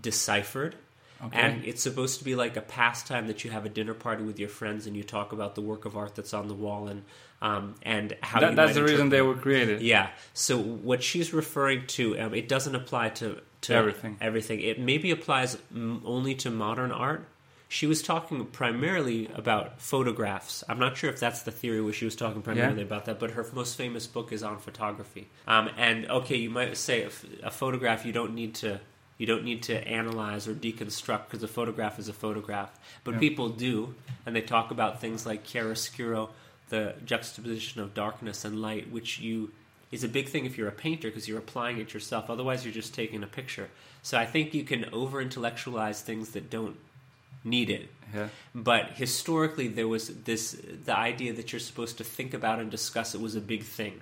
[0.00, 0.74] deciphered.
[1.24, 1.38] Okay.
[1.38, 4.38] And it's supposed to be like a pastime that you have a dinner party with
[4.40, 7.04] your friends and you talk about the work of art that's on the wall and
[7.40, 9.82] um, and how That, that's the reason they were created.
[9.82, 10.10] Yeah.
[10.32, 14.16] So what she's referring to, um, it doesn't apply to, to Everything.
[14.20, 14.60] Everything.
[14.60, 17.26] It maybe applies only to modern art.
[17.68, 20.62] She was talking primarily about photographs.
[20.68, 22.84] I'm not sure if that's the theory where she was talking primarily Yeah.
[22.86, 25.28] about that, but her most famous book is on photography.
[25.48, 28.78] Um, and okay, you might say a, f- a photograph you don't need to
[29.22, 32.70] you don't need to analyze or deconstruct because a photograph is a photograph.
[33.04, 33.20] But Yeah.
[33.20, 33.94] people do,
[34.26, 36.30] and they talk about things like chiaroscuro,
[36.70, 39.52] the juxtaposition of darkness and light, which you
[39.92, 42.28] is a big thing if you're a painter because you're applying it yourself.
[42.28, 43.68] Otherwise, you're just taking a picture.
[44.02, 46.76] So I think you can over intellectualize things that don't
[47.44, 47.90] need it.
[48.12, 48.28] Yeah.
[48.56, 53.14] But historically, there was this the idea that you're supposed to think about and discuss
[53.14, 54.00] it was a big thing.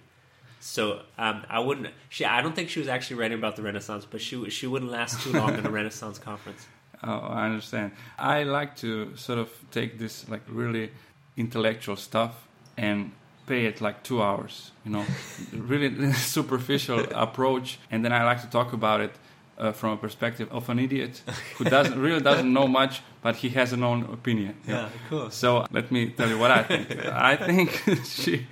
[0.61, 1.89] So um, I wouldn't.
[2.11, 4.91] She, I don't think she was actually writing about the Renaissance, but she she wouldn't
[4.91, 6.67] last too long in a Renaissance conference.
[7.03, 7.93] Oh, I understand.
[8.19, 10.91] I like to sort of take this like really
[11.37, 12.47] intellectual stuff
[12.77, 13.13] and
[13.47, 15.05] pay it like two hours, you know,
[15.53, 19.13] really superficial approach, and then I like to talk about it
[19.61, 21.23] uh, from a perspective of an idiot
[21.57, 24.55] who doesn't really doesn't know much, but he has an own opinion.
[24.67, 24.85] know.
[24.85, 25.35] of course.
[25.35, 27.07] So let me tell you what I think.
[27.07, 27.69] I think
[28.05, 28.47] she,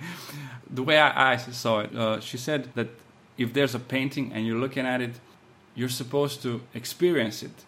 [0.69, 2.87] the way I, I saw it, uh, she said that
[3.37, 5.15] if there's a painting and you're looking at it,
[5.75, 7.65] you're supposed to experience it,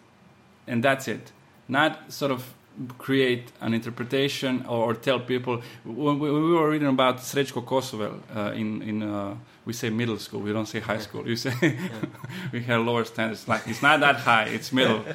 [0.66, 1.32] and that's it.
[1.68, 2.54] Not sort of
[2.98, 5.62] create an interpretation or, or tell people.
[5.84, 9.34] When we, we were reading about Srećko Kosovel uh, in in uh,
[9.64, 11.26] we say middle school, we don't say high school.
[11.26, 11.54] You say
[12.52, 13.46] we have lower standards.
[13.48, 15.04] Like it's not that high, it's middle.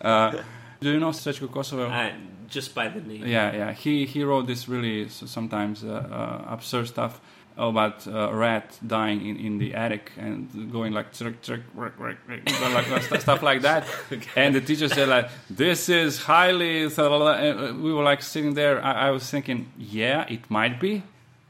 [0.00, 0.42] Uh,
[0.80, 1.90] do you know Srećko Kosovel?
[1.90, 2.12] Uh,
[2.48, 3.26] just by the name.
[3.26, 3.72] Yeah, yeah.
[3.72, 7.20] He he wrote this really sometimes uh, uh, absurd stuff
[7.56, 11.98] about uh, a rat dying in, in the attic and going like trick trick work
[11.98, 12.42] work like
[12.92, 13.86] uh, st- stuff like that.
[14.36, 18.84] And the teacher said like, "This is highly." And we were like sitting there.
[18.84, 21.02] I, I was thinking, yeah, it might be,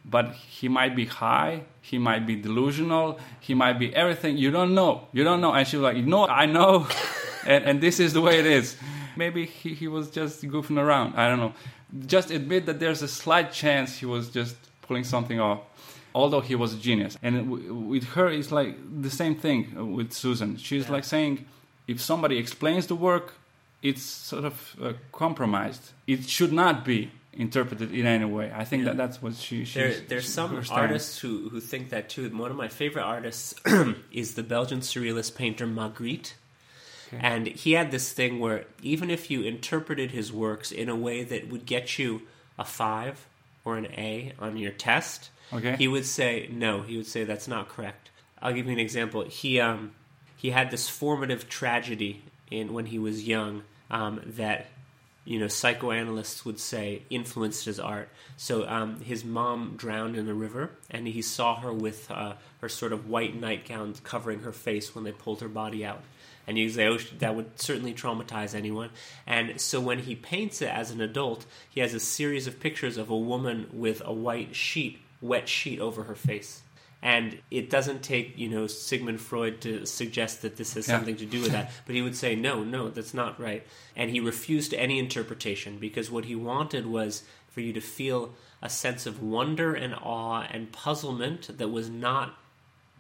[0.05, 1.63] but he might be high.
[1.81, 3.19] He might be delusional.
[3.41, 4.37] He might be everything.
[4.37, 5.09] You don't know.
[5.13, 5.53] You don't know.
[5.53, 6.87] And she was like, "No, I know."
[7.47, 8.77] and, and this is the way it is.
[9.17, 11.15] Maybe he, he was just goofing around.
[11.17, 11.53] I don't know.
[12.07, 15.61] Just admit that there's a slight chance he was just pulling something off.
[16.15, 17.19] Although he was a genius.
[17.23, 20.57] And w- with her, it's like the same thing with Susan.
[20.57, 20.93] She's Yeah.
[20.93, 21.45] like saying,
[21.87, 23.35] if somebody explains the work,
[23.83, 25.93] it's sort of uh, compromised.
[26.07, 28.51] It should not be interpreted in any way.
[28.55, 28.93] I think Yeah.
[28.93, 29.65] that that's what she.
[29.67, 32.29] she There, there's she- some artists who, who think that too.
[32.31, 33.55] One of my favorite artists
[34.11, 36.33] is the Belgian surrealist painter Magritte.
[37.09, 37.19] Okay.
[37.21, 41.23] And he had this thing where even if you interpreted his works in a way
[41.25, 42.23] that would get you
[42.59, 43.27] a five
[43.65, 45.77] or an A on your test, Okay.
[45.77, 46.83] he would say no.
[46.83, 48.11] He would say that's not correct.
[48.43, 49.23] I'll give you an example.
[49.25, 49.93] He um,
[50.37, 54.67] he had this formative tragedy in when he was young um, that
[55.25, 58.09] you know psychoanalysts would say influenced his art.
[58.37, 62.69] So um, his mom drowned in the river, and he saw her with uh, her
[62.69, 66.03] sort of white nightgown covering her face when they pulled her body out.
[66.47, 68.91] And you say, oh, that would certainly traumatize anyone.
[69.27, 72.97] And so when he paints it as an adult, he has a series of pictures
[72.97, 76.63] of a woman with a white sheet, wet sheet over her face.
[77.03, 80.97] And it doesn't take, you know, Sigmund Freud to suggest that this has Yeah.
[80.97, 81.71] something to do with that.
[81.87, 83.67] But he would say, no, no, that's not right.
[83.95, 88.71] And he refused any interpretation because what he wanted was for you to feel a
[88.71, 92.35] sense of wonder and awe and puzzlement that was not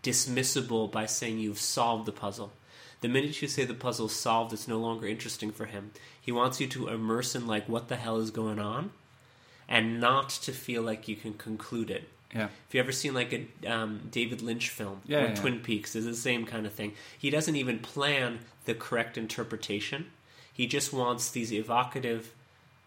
[0.03, 2.53] dismissible by saying you've solved the puzzle.
[3.01, 5.93] The minute you say the puzzle's solved, it's no longer interesting for him.
[6.21, 8.91] He wants you to immerse in like what the hell is going on,
[9.69, 12.09] and not to feel like you can conclude it.
[12.35, 12.49] Yeah.
[12.69, 15.95] If you ever seen like a um, David Lynch film Yeah, or yeah, Twin Peaks,
[15.95, 16.93] is the same kind of thing.
[17.17, 20.07] He doesn't even plan the correct interpretation.
[20.53, 22.33] He just wants these evocative,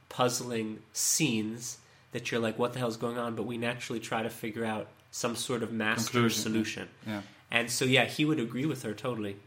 [0.10, 1.78] puzzling scenes
[2.12, 3.36] that you're like, what the hell's going on?
[3.36, 6.88] But we naturally try to figure out some sort of master Conclusion, solution.
[7.08, 7.22] Yeah.
[7.52, 9.38] And so, yeah, he would agree with her totally.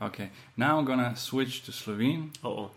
[0.00, 0.30] Okay.
[0.56, 2.30] Now I'm gonna switch to Slovene.
[2.44, 2.70] Oh,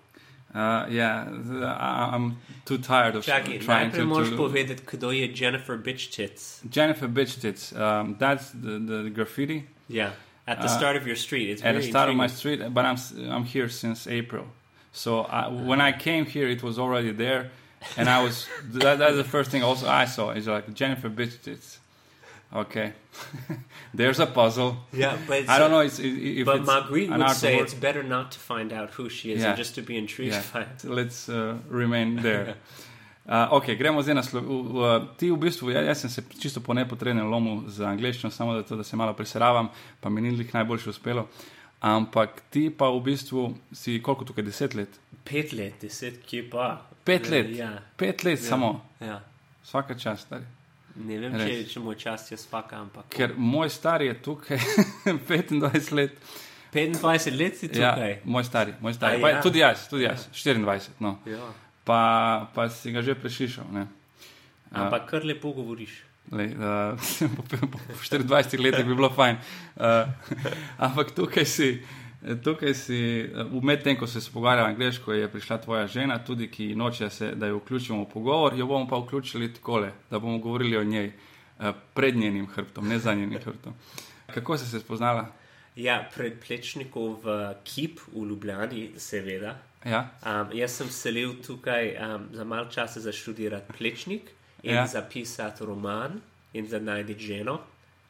[0.56, 5.28] Uh, yeah, th- I- I'm too tired of trying to, moraš to povedati, kdo je
[5.36, 6.62] Jennifer Bitchtits.
[6.70, 7.74] Jennifer Bitchtits.
[7.76, 10.12] Um, that's the, the graffiti Yeah,
[10.48, 11.50] at the Uh, start of your street.
[11.50, 12.98] It's at the start of my street, but I'm
[13.30, 14.46] I'm here since April.
[14.94, 17.50] So I, when I came here, it was already there,
[17.98, 18.48] and I was
[18.80, 21.80] that, that's the first thing also I saw is like Jennifer Bitchtits.
[22.56, 22.94] Okay,
[23.98, 24.78] there's a puzzle.
[24.94, 27.74] Yeah, but it's, I don't know it's, if But it's Marguerite would art say it's
[27.74, 29.50] better not to find out who she is Yeah.
[29.50, 30.44] and just to be intrigued Yeah.
[30.54, 30.84] by it.
[30.84, 32.56] Let's uh, remain there.
[33.28, 35.08] Uh, ok, gremo zdaj na Slovenijo.
[35.18, 38.76] Ti v bistvu, ja, jaz sem se čisto po nepotrebnem lomu z angliščino, samo zato,
[38.78, 41.24] da se malo preseravam, pa mi ni lih najboljše uspelo.
[41.82, 45.00] Ampak ti pa v bistvu si koliko tukaj, deset let?
[45.26, 46.86] Pet let, deset, kje pa?
[47.04, 47.50] Pet let.
[47.50, 48.46] Ja, Pet let Ja.
[48.46, 49.18] samo, ja.
[49.64, 50.22] vsaka čas.
[50.22, 50.46] Stari.
[50.96, 51.44] Ne vem, Res.
[51.44, 53.10] če, če moj čas je spaka, ampak.
[53.12, 54.60] Ker moj stari je tukaj
[55.28, 56.16] 25 let.
[56.72, 58.18] 25 let si Ja, tukaj.
[58.24, 59.20] moj stari, moj stari.
[59.20, 59.42] A Pa, ja.
[59.44, 60.90] Tudi jaz, tudi jaz, 24.
[61.00, 61.18] No.
[61.26, 61.52] Ja.
[61.84, 62.00] Pa,
[62.56, 63.68] pa si ga že prešišal.
[63.72, 63.88] Ne?
[64.72, 66.02] Ampak kar lepo govoriš.
[66.32, 66.98] Lej, uh,
[67.38, 69.38] po, po 24 letih bi bilo fajn.
[69.78, 70.10] Uh,
[70.88, 71.84] ampak tukaj si,
[72.44, 77.10] tukaj si uh, medtem, ko se pogovarjamo angliško, je prišla tvoja žena, tudi ki noče,
[77.10, 80.84] se, da jo vključimo v pogovor, jo bomo pa vključili takole, da bomo govorili o
[80.84, 83.74] njej uh, pred njenim hrbtom, ne za njenim hrbtom.
[84.34, 85.28] Kako si se spoznala?
[85.76, 89.58] Ja, pred plečnikom v Kip v Ljubljani, seveda.
[89.86, 90.08] Ja?
[90.26, 94.32] Um, jaz sem selil tukaj um, za malo časa za študirati plečnik
[94.64, 94.76] in Ja.
[94.76, 94.88] ja.
[94.88, 96.22] zapisati roman
[96.54, 97.60] in za najti ženo.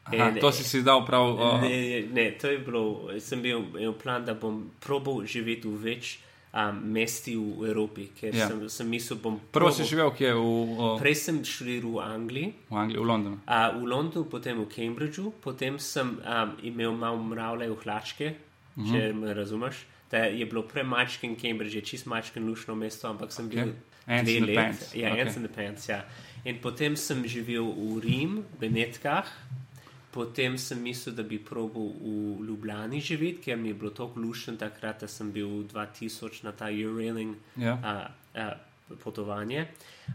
[0.06, 1.34] Aha, In- to si si dal prav.
[1.34, 5.76] Uh, Ne, ne, to je bilo, sem bil imel plan, da bom probal živeti v
[5.82, 6.18] več
[6.54, 8.40] um, mesti v Evropi, ker Ja.
[8.40, 8.48] ja.
[8.48, 11.98] sem, sem mislil, bom prvo probal- si živel kje v, uh, Prej sem študiral v
[12.00, 13.36] Angliji, v Angliji, v Londonu.
[13.46, 18.84] a, v Londonu, potem v Cambridgeu, potem sem um, imel malo mravlje v hlačke, uh
[18.84, 18.90] -huh.
[18.92, 19.86] če me razumeš.
[20.10, 23.74] Da je bilo premačken Cambridge, je čist mačken lušno mesto, ampak sem bil
[24.06, 24.94] dve in the let.
[24.94, 26.04] Ja, the Pants, ja.
[26.44, 29.26] In potem sem živel v Rim, Benetkah,
[30.16, 34.56] potem sem mislil, da bi probal v Ljubljani živeti, ker mi je bilo tako lušno
[34.56, 37.76] takrat, da sem bil 2000 na ta Eurailing Ja.
[37.84, 37.92] a,
[38.34, 38.46] a,
[39.04, 39.66] potovanje.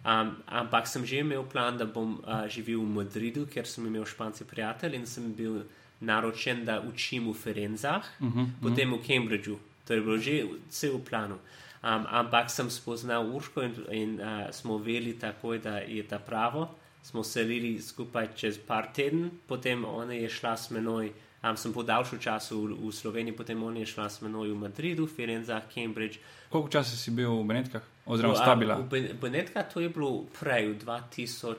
[0.01, 4.07] Um, ampak sem že imel plan, da bom a, živel v Madridu, ker sem imel
[4.09, 5.61] španci prijatelj in sem bil
[6.01, 9.03] naročen, da učim v Ferenzah, uh -huh, potem uh -huh.
[9.03, 9.59] v Cambridgeu.
[9.85, 11.37] To je bilo že vse v planu.
[11.83, 16.69] Um, ampak sem spoznal Urško in, in uh, smo vedeli takoj, da je ta pravo.
[17.03, 21.11] Smo selili skupaj čez par teden, potem ona je šla s menoj.
[21.41, 25.07] Um, sem podaljšal čas v, v Sloveniji, potem ona je šla s menoj v Madridu,
[25.07, 26.19] Firenzah, Cambridge.
[26.49, 27.81] Koliko časa si bil v Benetkah?
[28.05, 28.75] Oziroma, V- a, stabila?
[28.75, 31.49] V Ben- Benetka to je bilo prej, v 2004,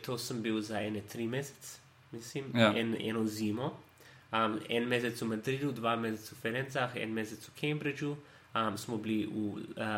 [0.00, 1.78] to sem bil za ene tri mesece,
[2.10, 2.72] mislim, Ja.
[2.72, 3.72] en, eno zimo.
[4.32, 8.16] Um, en mesec v Madridu, dva meseca v Ferencah, en mesec v Cambridgeu.
[8.52, 9.54] Um, smo bili v uh,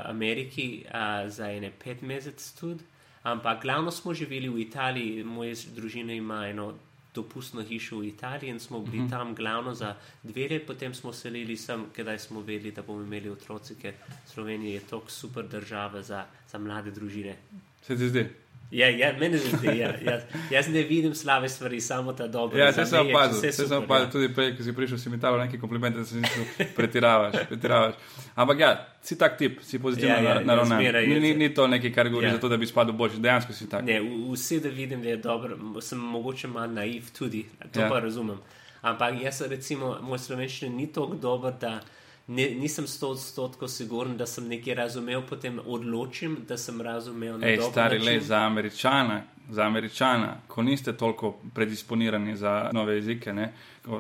[0.07, 0.93] Ameriki uh,
[1.27, 2.85] za ene pet mesecev tudi.
[3.27, 6.75] Ampak glavno smo živeli v Italiji, moja družina ima eno
[7.15, 9.11] dopustno hišo v Italiji in smo bili uh -huh.
[9.11, 13.31] tam glavno za dve leti, potem smo selili sem, kdaj smo vedeli, da bomo imeli
[13.31, 13.95] otroci, ker
[14.27, 17.37] Slovenija je tako super država za, za mlade družine.
[17.83, 18.27] Se ti zdi?
[18.71, 22.59] Ja, ja meni se zdi, ja, jaz, jaz ne vidim slabe stvari, samo ta dobra.
[22.65, 24.11] Ja, se sem opazil, se sem opazil ja.
[24.11, 26.45] tudi prej, ko si prišel, si mi dal neke komplimente, da si mislil,
[26.77, 27.95] pretiravaš, pretiravaš.
[28.35, 28.71] Ampak ja,
[29.03, 30.81] si tak tip, si pozitivno Ja, ja, ja, naravnan.
[30.81, 32.33] zmeraj Ni, ni, ni to nekaj, kar govori Ja.
[32.35, 33.85] za to, da bi spadal boljši, dejansko si tak.
[33.85, 34.01] Ne,
[34.33, 37.85] vse da vidim, da je dobro, sem mogoče malo naiv tudi, to Ja.
[37.87, 37.91] ja.
[37.91, 38.39] pa razumem.
[38.83, 41.81] Ampak jaz, recimo, moj slovenščina ni tako dober, da
[42.27, 47.47] ne, nisem sto odstotkov siguren, da sem nekaj razumel, potem odločim, da sem razumel na
[47.47, 48.15] Ej, stari način.
[48.15, 53.53] le za američana, za američana, ko niste toliko predisponirani za nove jezike, ne,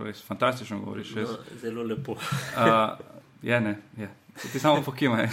[0.05, 1.11] res fantastično govoriš.
[1.11, 1.27] No,
[1.61, 2.13] zelo lepo.
[2.13, 2.19] Uh,
[3.43, 4.09] je, ne, je.
[4.53, 5.29] Ti samo pokimaj.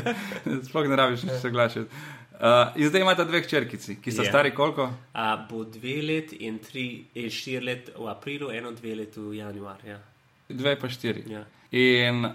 [0.68, 1.90] Sploh ne rabiš se glasiti.
[2.34, 2.40] Uh,
[2.76, 4.28] in zdaj imate dve črkici, ki so Ja.
[4.28, 4.90] stari koliko?
[5.12, 9.34] A, bo dve let in tri, in štiri let v aprilu, eno dve let v
[9.34, 9.90] januarju.
[9.90, 9.98] Ja.
[10.48, 11.24] Dve pa štiri.
[11.28, 11.44] Ja.
[11.74, 12.28] In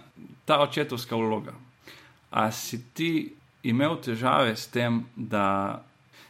[0.46, 1.54] ta očetovska vloga.
[2.32, 3.12] A si ti
[3.64, 5.80] imel težave s tem, da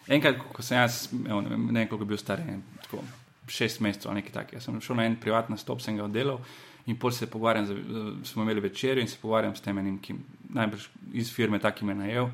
[0.07, 3.03] enkrat, ko sem jaz, imel, ne vem, ne vem, koliko je bil star, ne tako
[3.49, 6.38] šest mesecev ali nekaj takega, sem šel na en privatni stop, sem ga oddelal
[6.89, 7.76] in pol se pogovarjam, z,
[8.30, 10.16] smo imeli večerjo in se pogovarjam s tem enim, ki
[10.49, 12.30] najbrž iz firme taki me najel.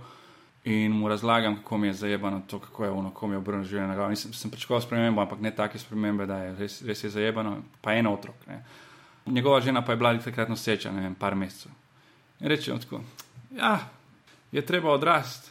[0.66, 3.68] In mu razlagam, kako mi je zajebano to, kako je ono, kako mi je obrnjeno
[3.68, 4.10] življenje na glavo.
[4.10, 7.94] Nisem sem pričakoval spremembo, ampak ne take spremembe, da je res, res je zajebano, pa
[7.94, 8.48] eno otrok.
[8.48, 8.64] Ne.
[9.26, 11.72] Njegova žena pa je bila takrat noseča, ne vem, par mesecev.
[12.40, 13.02] In rečem tako,
[13.52, 13.80] ja,
[14.52, 15.50] je treba odrasti.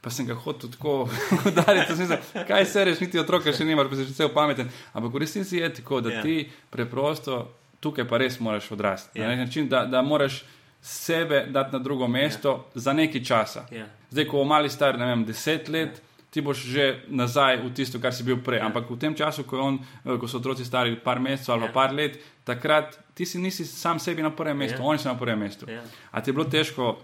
[0.00, 1.08] Pa sem ga hotel tako
[1.48, 4.68] udariti, da sem kaj se reš, niti otroka še nimaš, pa si že cel pameten.
[4.92, 6.22] Ampak v resnici je tako, da Ja.
[6.22, 6.36] ti
[6.70, 9.18] preprosto tukaj pa res moraš odrasti.
[9.18, 9.24] Ja.
[9.24, 10.44] Na nek način, da, da moraš
[10.82, 13.66] sebe dati na drugo mesto za nekaj časa.
[13.70, 13.86] Ja.
[14.10, 17.98] Zdaj, ko bo mali star, ne vem, deset let, ti boš že nazaj v tisto,
[17.98, 18.58] kar si bil prej.
[18.58, 18.66] Ja.
[18.66, 19.74] Ampak v tem času, ko, on,
[20.04, 21.72] eh, ko so otroci stari par mesecev ali Ja.
[21.72, 24.82] par let, takrat ti si nisi sam sebi na prvem mestu, Ja.
[24.82, 24.86] ja.
[24.86, 25.64] oni so na prvem mestu.
[25.70, 25.82] Ja.
[26.12, 26.98] A ti je bilo težko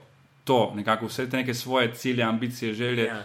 [0.45, 3.05] to, nekako vse te neke svoje cilje, ambicije, želje?
[3.05, 3.23] Ja.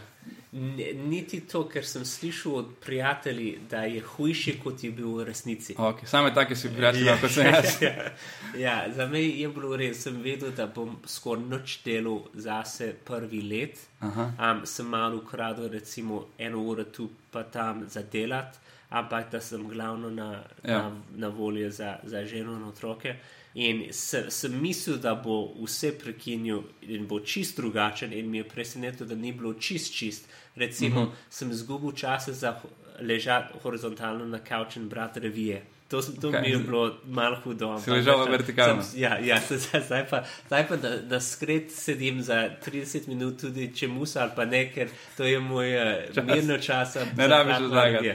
[0.51, 5.23] Ne- Niti to, ker sem slišal od prijateljev, da je hujši, kot je bil v
[5.27, 5.75] resnici.
[5.77, 6.05] Okay.
[6.09, 7.75] Same take si prijatelji, kot sem jaz.
[8.65, 13.41] ja, za me je bilo res, sem vedel, da bom skoraj noč delal zase prvi
[13.45, 13.77] let.
[14.01, 18.57] Um, sem malo ukradel, recimo eno uro tu pa tam za delat,
[18.89, 20.31] ampak da sem glavno na,
[20.63, 20.71] ja.
[20.71, 20.77] Ja.
[20.89, 23.15] na, na voljo za, za ženo in otroke.
[23.53, 28.43] In se- sem mislil, da bo vse prekinil in bo čist drugačen, in mi je
[28.45, 30.25] presenetilo, da ni bilo čist čist.
[30.55, 31.11] Recimo, uh -huh.
[31.29, 32.59] sem izgubil čas za
[33.01, 35.61] ležati horizontalno na kavču in brati revije.
[35.87, 36.41] To, sem- to Kaj?
[36.41, 37.69] mi je bilo malo hudo.
[37.69, 38.83] ampak ležal veš, vertikalno?
[38.83, 43.41] sem- Ja, ja zdaj, zdaj pa, zdaj pa da, da skret sedim za 30 minut,
[43.41, 44.87] tudi če musa ali pa ne, ker
[45.17, 45.69] to je moj
[46.17, 46.95] uh, mirno čas.
[47.17, 48.09] Ne rabiš razlagati.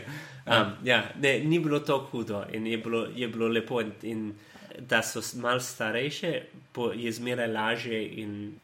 [0.47, 0.53] Um,
[0.85, 3.81] ja, ne, ni bilo to hudo in je bilo, je bilo lepo.
[3.81, 4.35] In, in
[4.79, 6.43] da so malo starejše,
[6.75, 8.55] bo, je zmeraj lažje in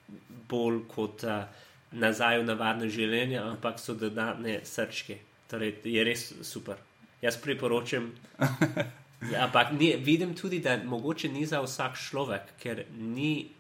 [0.49, 1.45] bolj kot uh,
[1.93, 5.19] nazaj v navadno življenje, ampak so dodatne srčke.
[5.51, 6.79] Torej, je res super.
[7.23, 8.13] Jaz priporočam.
[9.45, 13.51] Ampak ni, vidim tudi, da mogoče ni za vsak človek, ker ni,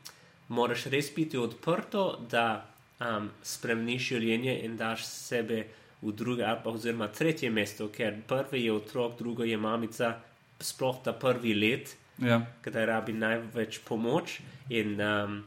[0.49, 2.63] moraš res biti odprto, da
[2.97, 5.67] um, spremeniš življenje in daš sebe
[6.01, 10.15] v druge ali pa oziroma tretje mesto, ker prvi je otrok, drugo je mamica,
[10.61, 12.43] sploh ta prvi let, Ja.
[12.63, 14.41] kadar rabi največ pomoč.
[14.69, 15.41] In um,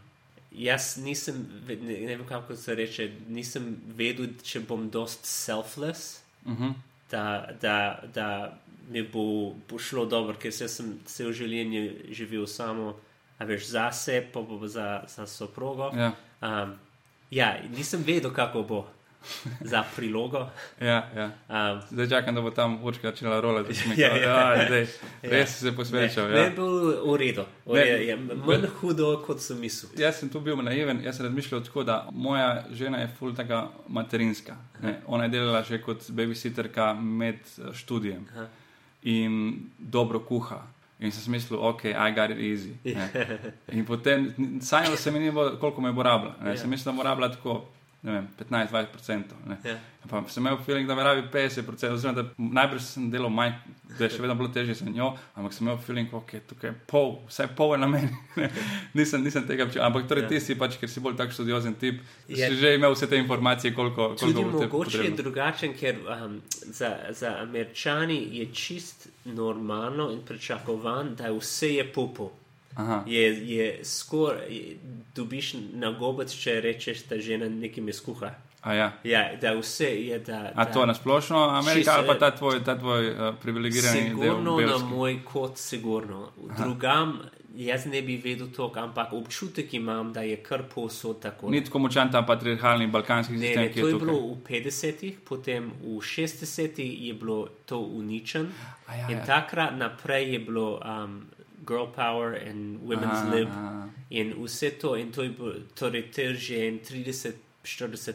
[0.51, 6.59] jaz nisem, ne, ne vem kako se reče, nisem vedel, če bom dost selfless Uh
[6.59, 6.73] -huh.
[7.11, 8.57] da, da, da
[8.89, 12.99] mi bo, bo šlo dobro, ker se sem cel življenje živel samo,
[13.37, 15.91] a veš, zase, pa bo za, za soprogo.
[15.95, 16.11] Ja.
[16.41, 16.73] Um,
[17.31, 18.87] ja, nisem vedel, kako bo
[19.71, 20.49] za prilogo.
[20.81, 21.31] Ja, ja.
[21.49, 23.67] Um, Zdaj čakam, da bo tam určka začela rolati.
[23.67, 24.87] da si mi rekel, ja, zdaj,
[25.23, 26.27] res si se posvečal.
[26.27, 26.49] ne, ne Ja.
[26.49, 26.71] bil
[27.05, 27.79] v redu, Ne.
[27.79, 29.91] je, manj hudo, kot sem mislil.
[29.97, 33.67] Jaz sem tu bil naiven, jaz sem razmišljal tako, da moja žena je ful taka
[33.87, 34.55] materinska.
[34.81, 34.99] Ne?
[35.07, 38.47] Ona je delala že kot babysitterka med eh, študijem Aha.
[39.03, 40.61] in dobro kuha.
[40.99, 42.71] In sem mislil, ok, I got it easy.
[42.95, 43.39] Ne?
[43.71, 46.35] In potem, sanjalo se mi ni bilo, koliko me bo rabila.
[46.43, 46.49] Ne?
[46.51, 46.57] Ja.
[46.57, 49.23] Sem mislil, da bo rabila tako, ne 15-20%.
[49.47, 49.57] Ne?
[49.63, 49.77] Ja.
[50.03, 53.53] Pa sem imel feeling, da me rabi 50%, oziroma da najbrž sem delal manj,
[53.93, 56.75] da je še vedno bilo težje za njo, ampak sem imel feeling, ok, tukaj je
[56.85, 58.09] pol, vsaj pol je na meni.
[58.93, 59.83] nisem, nisem tega občutil.
[59.83, 60.29] Ampak torej Ja.
[60.29, 63.17] ti si pač, ker si bolj tak študiozen tip, Je- si že imel vse te
[63.17, 65.17] informacije, koliko, Tudi koliko te mogoče je potrebno.
[65.17, 72.31] drugačen, ker um, za, za američani je čist normalno in pričakovan, da vse je popo.
[72.75, 73.03] Aha.
[73.07, 74.75] Je, je skoraj,
[75.15, 78.33] dobiš na gobec, če rečeš, da žena nekaj mi skuha.
[78.63, 78.91] A, ja.
[79.03, 80.51] Ja, da vse je, da.
[80.55, 84.09] A da, to nasplošno, Amerika Čisto, ali pa ta tvoj, ta tvoj uh, privilegirani del?
[84.09, 86.29] Sigurno na moj kot, sigurno.
[86.57, 87.19] Drugam,
[87.55, 91.49] jaz ne bi vedel to, ampak občutek imam, da je kar posod tako.
[91.49, 94.07] Ni tako močan ta patriarhalni balkanski Ne, sistem, ne, to je je tukaj.
[94.07, 98.47] bilo v 50-ih, potem v 60-ih je bilo to uničen.
[98.87, 99.25] Ja, in ja.
[99.25, 101.21] takrat naprej je bilo um,
[101.65, 103.89] girl power in women's Aha, lib aha.
[104.09, 105.33] in vse to, in to je
[105.75, 107.37] torej ter že en 30-40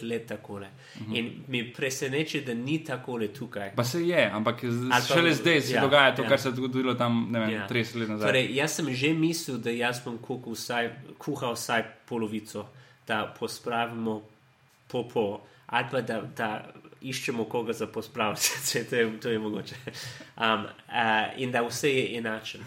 [0.02, 0.66] let takole.
[0.66, 1.12] Uh Mhm.
[1.12, 1.18] -huh.
[1.18, 3.72] In mi preseneča, da ni takole tukaj.
[3.76, 6.28] Pa se je, ampak pa- šele zdaj se ja, dogaja to, ja.
[6.28, 7.66] kar se je zgodilo tam vem, Ja.
[7.66, 8.28] 30 let nazaj.
[8.28, 12.66] Torej, jaz sem že mislil, da jaz bom kuhal vsaj, kuhal vsaj polovico,
[13.06, 14.22] da pospravimo
[14.88, 16.72] popo, ali pa da, da
[17.02, 19.74] iščemo koga za pospravljati, če to je, to je mogoče.
[20.36, 20.68] Um, uh,
[21.36, 22.60] in da vse je enačen.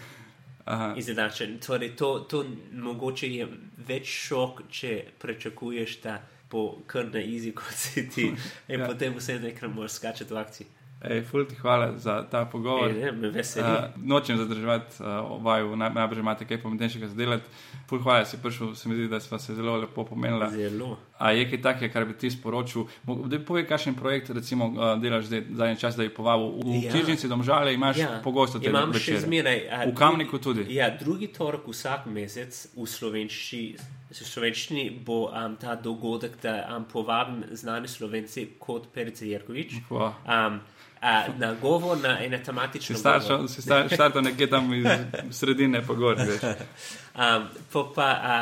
[0.64, 0.94] Aha.
[0.96, 1.58] Izenačen.
[1.58, 3.48] Torej, to, to mogoče je
[3.88, 8.28] več šok, če pričakuješ, da bo kar na izi, kot si ti,
[8.72, 8.86] in ja.
[8.86, 10.66] potem vse nekaj moraš skačati v akciji.
[11.02, 12.86] Ej, ful ti hvala za ta pogovor.
[12.88, 13.66] Ej, ne, veseli.
[13.66, 15.06] Uh, nočem zadrževati uh,
[15.42, 17.42] vaju, naj- najbrž imate kaj pametnejšega za delati.
[17.88, 20.46] Ful hvala, da si prišel, se mi zdi, da sva se zelo lepo pomenila.
[20.50, 20.98] Zelo.
[21.18, 22.84] A je kaj takega, kar bi ti sporočil?
[23.02, 26.46] Daj povej, kakšen projekt recimo uh, delaš zdaj zadnji čas, da je povabil.
[26.62, 26.90] V Ja.
[26.90, 28.20] knjižnici domžale imaš ja.
[28.24, 29.20] pogosto te imam še večere.
[29.20, 29.58] zmeraj.
[29.70, 30.66] a, V Kamniku tudi.
[30.70, 33.74] Ja, drugi torek vsak mesec v slovenščini,
[34.10, 39.82] v slovenščini bo um, ta dogodek, da um, povabim znane slovence kot Perice Jerkovič.
[39.90, 40.60] Um,
[41.02, 43.48] a, na govor, na eno tematično Si staršal, govor.
[43.50, 44.86] si star- štartal nekje tam iz
[45.30, 46.16] sredine, pa gor.
[46.16, 48.36] Um, po pa, a,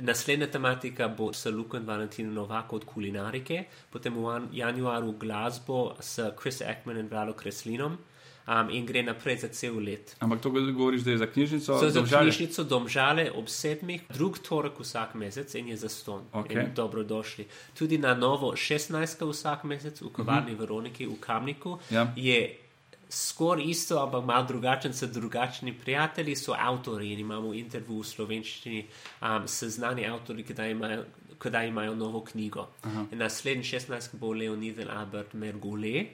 [0.00, 5.78] naslednja tematika bo s Luko in Valentino Novako od kulinarike, potem v jan- januarju glasbo
[6.00, 7.98] s Chris Ekman in Vlado Kreslinom
[8.46, 10.16] um, in gre naprej za cel let.
[10.18, 11.78] Ampak to govoriš, da je za knjižnico.
[11.78, 12.30] So za Domžale?
[12.30, 16.22] knjižnico Domžale ob sedmih, drug torek vsak mesec in je za ston.
[16.50, 17.46] In Dobrodošli.
[17.78, 19.30] Tudi na novo 16.
[19.30, 20.60] vsak mesec v kavarni uh -huh.
[20.60, 22.12] Veroniki v Kamniku Ja.
[22.16, 22.64] je
[23.08, 28.86] skoraj isto, ampak malo drugačen, so drugačni prijatelji, so avtori in imamo intervju v slovenščini
[29.22, 31.04] um, s znani avtori, kdaj imajo,
[31.40, 32.68] kdaj imajo novo knjigo.
[33.12, 34.16] Naslednji 16.
[34.18, 36.04] bo Leonid Albert Mergule,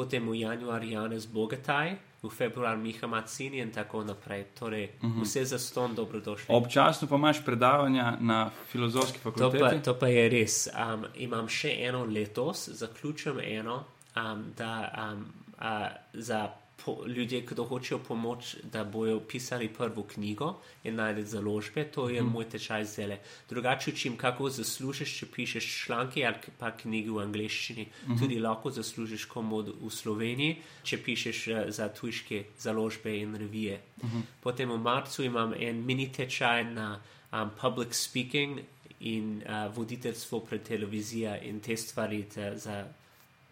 [0.00, 1.92] potem v januarju Janez Bogataj,
[2.22, 4.44] v februar Miha Macini in tako naprej.
[4.56, 5.22] Torej, uh -huh.
[5.22, 6.54] vse za ston dobrodošli.
[6.54, 9.84] Občasno pa imaš predavanja na filozofski To pa, fakulteti.
[9.84, 10.68] to pa je res.
[10.68, 13.84] Um, imam še eno letos, zaključujem eno,
[14.16, 16.48] um, da um, uh, za
[16.84, 20.54] po, ljudje, ki hočejo pomoč, da bojo pisali prvo knjigo
[20.84, 22.32] in najti založbe, to je mm.
[22.32, 23.18] moj tečaj zdaj.
[23.48, 27.82] Drugače učim, kako zaslužiš, če pišeš članke ali pa knjige v angleščini.
[27.84, 28.18] Mm -hmm.
[28.18, 33.80] Tudi lahko zaslužiš komod v Sloveniji, če pišeš uh, za tujške založbe in revije.
[34.02, 34.22] Mm -hmm.
[34.40, 37.00] Potem v marcu imam en mini tečaj na
[37.32, 38.60] um, public speaking
[39.00, 42.84] in uh, voditeljstvo pred televizijo in te stvari te, za,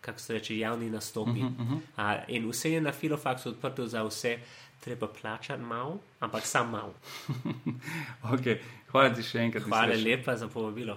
[0.08, 1.30] kako se reče, javni nastopi.
[1.30, 2.18] Uh -huh, uh -huh.
[2.18, 4.38] Uh, in vse je na filofaksu odprto za vse,
[4.80, 6.94] treba plačati malo, ampak sam malo.
[8.32, 8.58] Okay.
[8.90, 9.64] Hvala ti še enkrat.
[9.64, 10.96] Hvala lepa za povabilo.